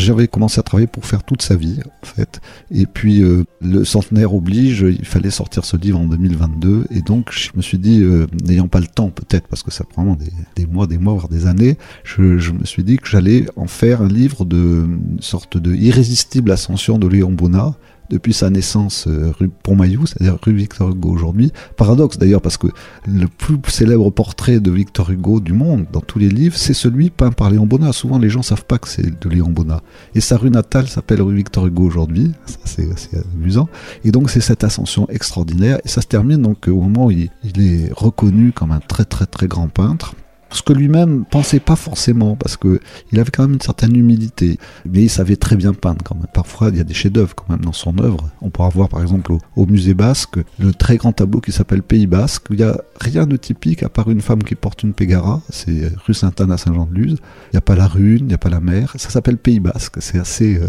J'avais 0.00 0.28
commencé 0.28 0.58
à 0.58 0.62
travailler 0.62 0.86
pour 0.86 1.04
faire 1.04 1.22
toute 1.22 1.42
sa 1.42 1.56
vie, 1.56 1.78
en 2.02 2.06
fait. 2.06 2.40
Et 2.70 2.86
puis, 2.86 3.22
euh, 3.22 3.44
le 3.60 3.84
centenaire 3.84 4.34
oblige, 4.34 4.80
il 4.80 5.04
fallait 5.04 5.30
sortir 5.30 5.66
ce 5.66 5.76
livre 5.76 5.98
en 5.98 6.06
2022. 6.06 6.86
Et 6.90 7.02
donc, 7.02 7.30
je 7.32 7.50
me 7.54 7.60
suis 7.60 7.78
dit, 7.78 8.00
euh, 8.02 8.26
n'ayant 8.42 8.66
pas 8.66 8.80
le 8.80 8.86
temps, 8.86 9.10
peut-être, 9.10 9.46
parce 9.46 9.62
que 9.62 9.70
ça 9.70 9.84
prend 9.84 10.16
des, 10.56 10.66
mois, 10.66 10.86
des 10.86 10.96
mois, 10.96 11.12
voire 11.12 11.28
des 11.28 11.46
années, 11.46 11.76
je, 12.04 12.22
me 12.22 12.64
suis 12.64 12.82
dit 12.82 12.96
que 12.96 13.08
j'allais 13.08 13.44
en 13.56 13.66
faire 13.66 14.00
un 14.00 14.08
livre 14.08 14.46
de 14.46 14.88
sorte 15.20 15.58
de 15.58 15.74
irrésistible 15.74 16.50
ascension 16.50 16.98
de 16.98 17.06
Léon 17.06 17.32
Bonnat, 17.32 17.74
depuis 18.10 18.34
sa 18.34 18.50
naissance 18.50 19.06
euh, 19.06 19.32
rue 19.38 19.48
Pontmaillou, 19.48 20.06
c'est-à-dire 20.06 20.36
rue 20.42 20.52
Victor 20.52 20.90
Hugo 20.90 21.10
aujourd'hui. 21.10 21.52
Paradoxe 21.76 22.18
d'ailleurs 22.18 22.42
parce 22.42 22.56
que 22.56 22.66
le 23.06 23.26
plus 23.28 23.58
célèbre 23.68 24.10
portrait 24.10 24.60
de 24.60 24.70
Victor 24.70 25.10
Hugo 25.10 25.40
du 25.40 25.52
monde, 25.52 25.86
dans 25.92 26.00
tous 26.00 26.18
les 26.18 26.28
livres, 26.28 26.56
c'est 26.56 26.74
celui 26.74 27.10
peint 27.10 27.30
par 27.30 27.50
Léon 27.50 27.66
Bonnat. 27.66 27.92
Souvent 27.92 28.18
les 28.18 28.28
gens 28.28 28.42
savent 28.42 28.64
pas 28.64 28.78
que 28.78 28.88
c'est 28.88 29.18
de 29.20 29.28
Léon 29.28 29.50
Bonnat. 29.50 29.80
Et 30.14 30.20
sa 30.20 30.36
rue 30.36 30.50
natale 30.50 30.88
s'appelle 30.88 31.22
rue 31.22 31.36
Victor 31.36 31.66
Hugo 31.66 31.84
aujourd'hui, 31.84 32.32
ça 32.46 32.58
c'est 32.66 33.24
amusant. 33.34 33.68
Et 34.04 34.10
donc 34.10 34.30
c'est 34.30 34.40
cette 34.40 34.64
ascension 34.64 35.08
extraordinaire, 35.08 35.78
et 35.84 35.88
ça 35.88 36.02
se 36.02 36.06
termine 36.06 36.42
donc 36.42 36.68
au 36.68 36.80
moment 36.80 37.06
où 37.06 37.10
il 37.10 37.30
est 37.58 37.92
reconnu 37.92 38.52
comme 38.52 38.72
un 38.72 38.80
très 38.80 39.04
très 39.04 39.26
très 39.26 39.46
grand 39.46 39.68
peintre 39.68 40.14
ce 40.52 40.62
que 40.62 40.72
lui-même 40.72 41.24
pensait 41.24 41.60
pas 41.60 41.76
forcément, 41.76 42.36
parce 42.36 42.56
que 42.56 42.80
il 43.12 43.20
avait 43.20 43.30
quand 43.30 43.44
même 43.44 43.54
une 43.54 43.60
certaine 43.60 43.94
humilité, 43.96 44.58
mais 44.84 45.02
il 45.02 45.10
savait 45.10 45.36
très 45.36 45.56
bien 45.56 45.72
peindre 45.72 46.02
quand 46.04 46.14
même. 46.14 46.26
Parfois, 46.32 46.70
il 46.70 46.76
y 46.76 46.80
a 46.80 46.84
des 46.84 46.94
chefs-d'œuvre 46.94 47.34
quand 47.34 47.48
même 47.48 47.64
dans 47.64 47.72
son 47.72 47.98
œuvre. 47.98 48.30
On 48.42 48.50
pourra 48.50 48.68
voir 48.68 48.88
par 48.88 49.02
exemple 49.02 49.32
au, 49.56 49.66
musée 49.66 49.94
basque 49.94 50.38
le 50.58 50.72
très 50.72 50.96
grand 50.96 51.12
tableau 51.12 51.40
qui 51.40 51.52
s'appelle 51.52 51.82
Pays 51.82 52.06
Basque. 52.06 52.50
Où 52.50 52.54
il 52.54 52.60
y 52.60 52.64
a 52.64 52.80
rien 53.00 53.26
de 53.26 53.36
typique 53.36 53.82
à 53.82 53.88
part 53.88 54.10
une 54.10 54.20
femme 54.20 54.42
qui 54.42 54.54
porte 54.54 54.82
une 54.82 54.92
pégara. 54.92 55.40
C'est 55.50 55.92
rue 56.04 56.14
Sainte-Anne 56.14 56.52
à 56.52 56.58
Saint-Jean-de-Luz. 56.58 57.16
Il 57.20 57.54
n'y 57.54 57.58
a 57.58 57.62
pas 57.62 57.76
la 57.76 57.86
rune, 57.86 58.20
il 58.20 58.26
n'y 58.26 58.34
a 58.34 58.38
pas 58.38 58.50
la 58.50 58.60
mer. 58.60 58.92
Ça 58.96 59.10
s'appelle 59.10 59.36
Pays 59.36 59.60
Basque. 59.60 59.96
C'est 60.00 60.18
assez 60.18 60.56
euh, 60.56 60.68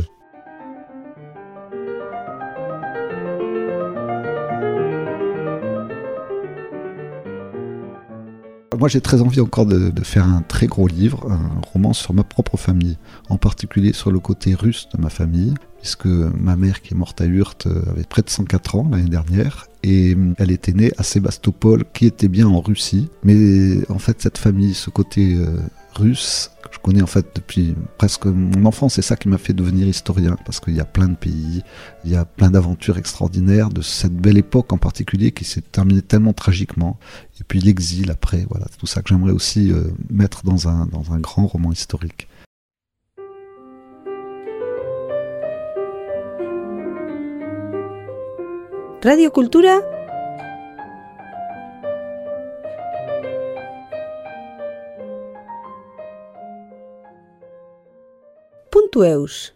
moi 8.81 8.89
j'ai 8.89 8.99
très 8.99 9.21
envie 9.21 9.39
encore 9.39 9.67
de, 9.67 9.93
faire 10.01 10.25
un 10.25 10.41
très 10.41 10.65
gros 10.65 10.87
livre, 10.87 11.31
un 11.31 11.61
roman 11.71 11.93
sur 11.93 12.15
ma 12.15 12.23
propre 12.23 12.57
famille, 12.57 12.97
en 13.29 13.37
particulier 13.37 13.93
sur 13.93 14.09
le 14.11 14.17
côté 14.17 14.55
russe 14.55 14.89
de 14.91 14.99
ma 14.99 15.11
famille, 15.11 15.53
puisque 15.81 16.07
ma 16.07 16.55
mère 16.55 16.81
qui 16.81 16.95
est 16.95 16.97
morte 16.97 17.21
à 17.21 17.27
Urt 17.27 17.67
euh, 17.67 17.83
avait 17.91 18.05
près 18.05 18.23
de 18.23 18.29
104 18.31 18.75
ans 18.75 18.87
l'année 18.91 19.07
dernière, 19.07 19.67
et 19.83 20.15
euh, 20.15 20.33
elle 20.39 20.49
était 20.49 20.71
née 20.71 20.91
à 20.97 21.03
Sébastopol, 21.03 21.83
qui 21.93 22.07
était 22.07 22.27
bien 22.27 22.47
en 22.47 22.59
Russie, 22.59 23.07
mais 23.23 23.87
en 23.87 23.99
fait 23.99 24.19
cette 24.19 24.39
famille, 24.39 24.73
ce 24.73 24.89
côté 24.89 25.35
euh, 25.35 25.59
russe, 25.93 26.49
je 26.71 26.79
connais 26.79 27.01
en 27.01 27.07
fait 27.07 27.27
depuis 27.35 27.75
presque 27.97 28.25
mon 28.25 28.65
enfance. 28.65 28.95
C'est 28.95 29.01
ça 29.01 29.15
qui 29.15 29.27
m'a 29.27 29.37
fait 29.37 29.53
devenir 29.53 29.87
historien, 29.87 30.37
parce 30.45 30.59
qu'il 30.59 30.75
y 30.75 30.79
a 30.79 30.85
plein 30.85 31.09
de 31.09 31.15
pays, 31.15 31.63
il 32.05 32.11
y 32.11 32.15
a 32.15 32.25
plein 32.25 32.49
d'aventures 32.49 32.97
extraordinaires 32.97 33.69
de 33.69 33.81
cette 33.81 34.15
belle 34.15 34.37
époque 34.37 34.73
en 34.73 34.77
particulier 34.77 35.31
qui 35.31 35.45
s'est 35.45 35.61
terminée 35.61 36.01
tellement 36.01 36.33
tragiquement. 36.33 36.97
Et 37.39 37.43
puis 37.43 37.59
l'exil 37.59 38.11
après, 38.11 38.45
voilà, 38.49 38.65
tout 38.79 38.87
ça 38.87 39.01
que 39.01 39.09
j'aimerais 39.09 39.31
aussi 39.31 39.71
euh, 39.71 39.83
mettre 40.09 40.43
dans 40.43 40.67
un, 40.67 40.85
dans 40.85 41.11
un 41.13 41.19
grand 41.19 41.47
roman 41.47 41.71
historique. 41.71 42.27
Radio 49.03 49.31
Cultura 49.31 49.79
quanto 58.91 59.05
eus 59.05 59.53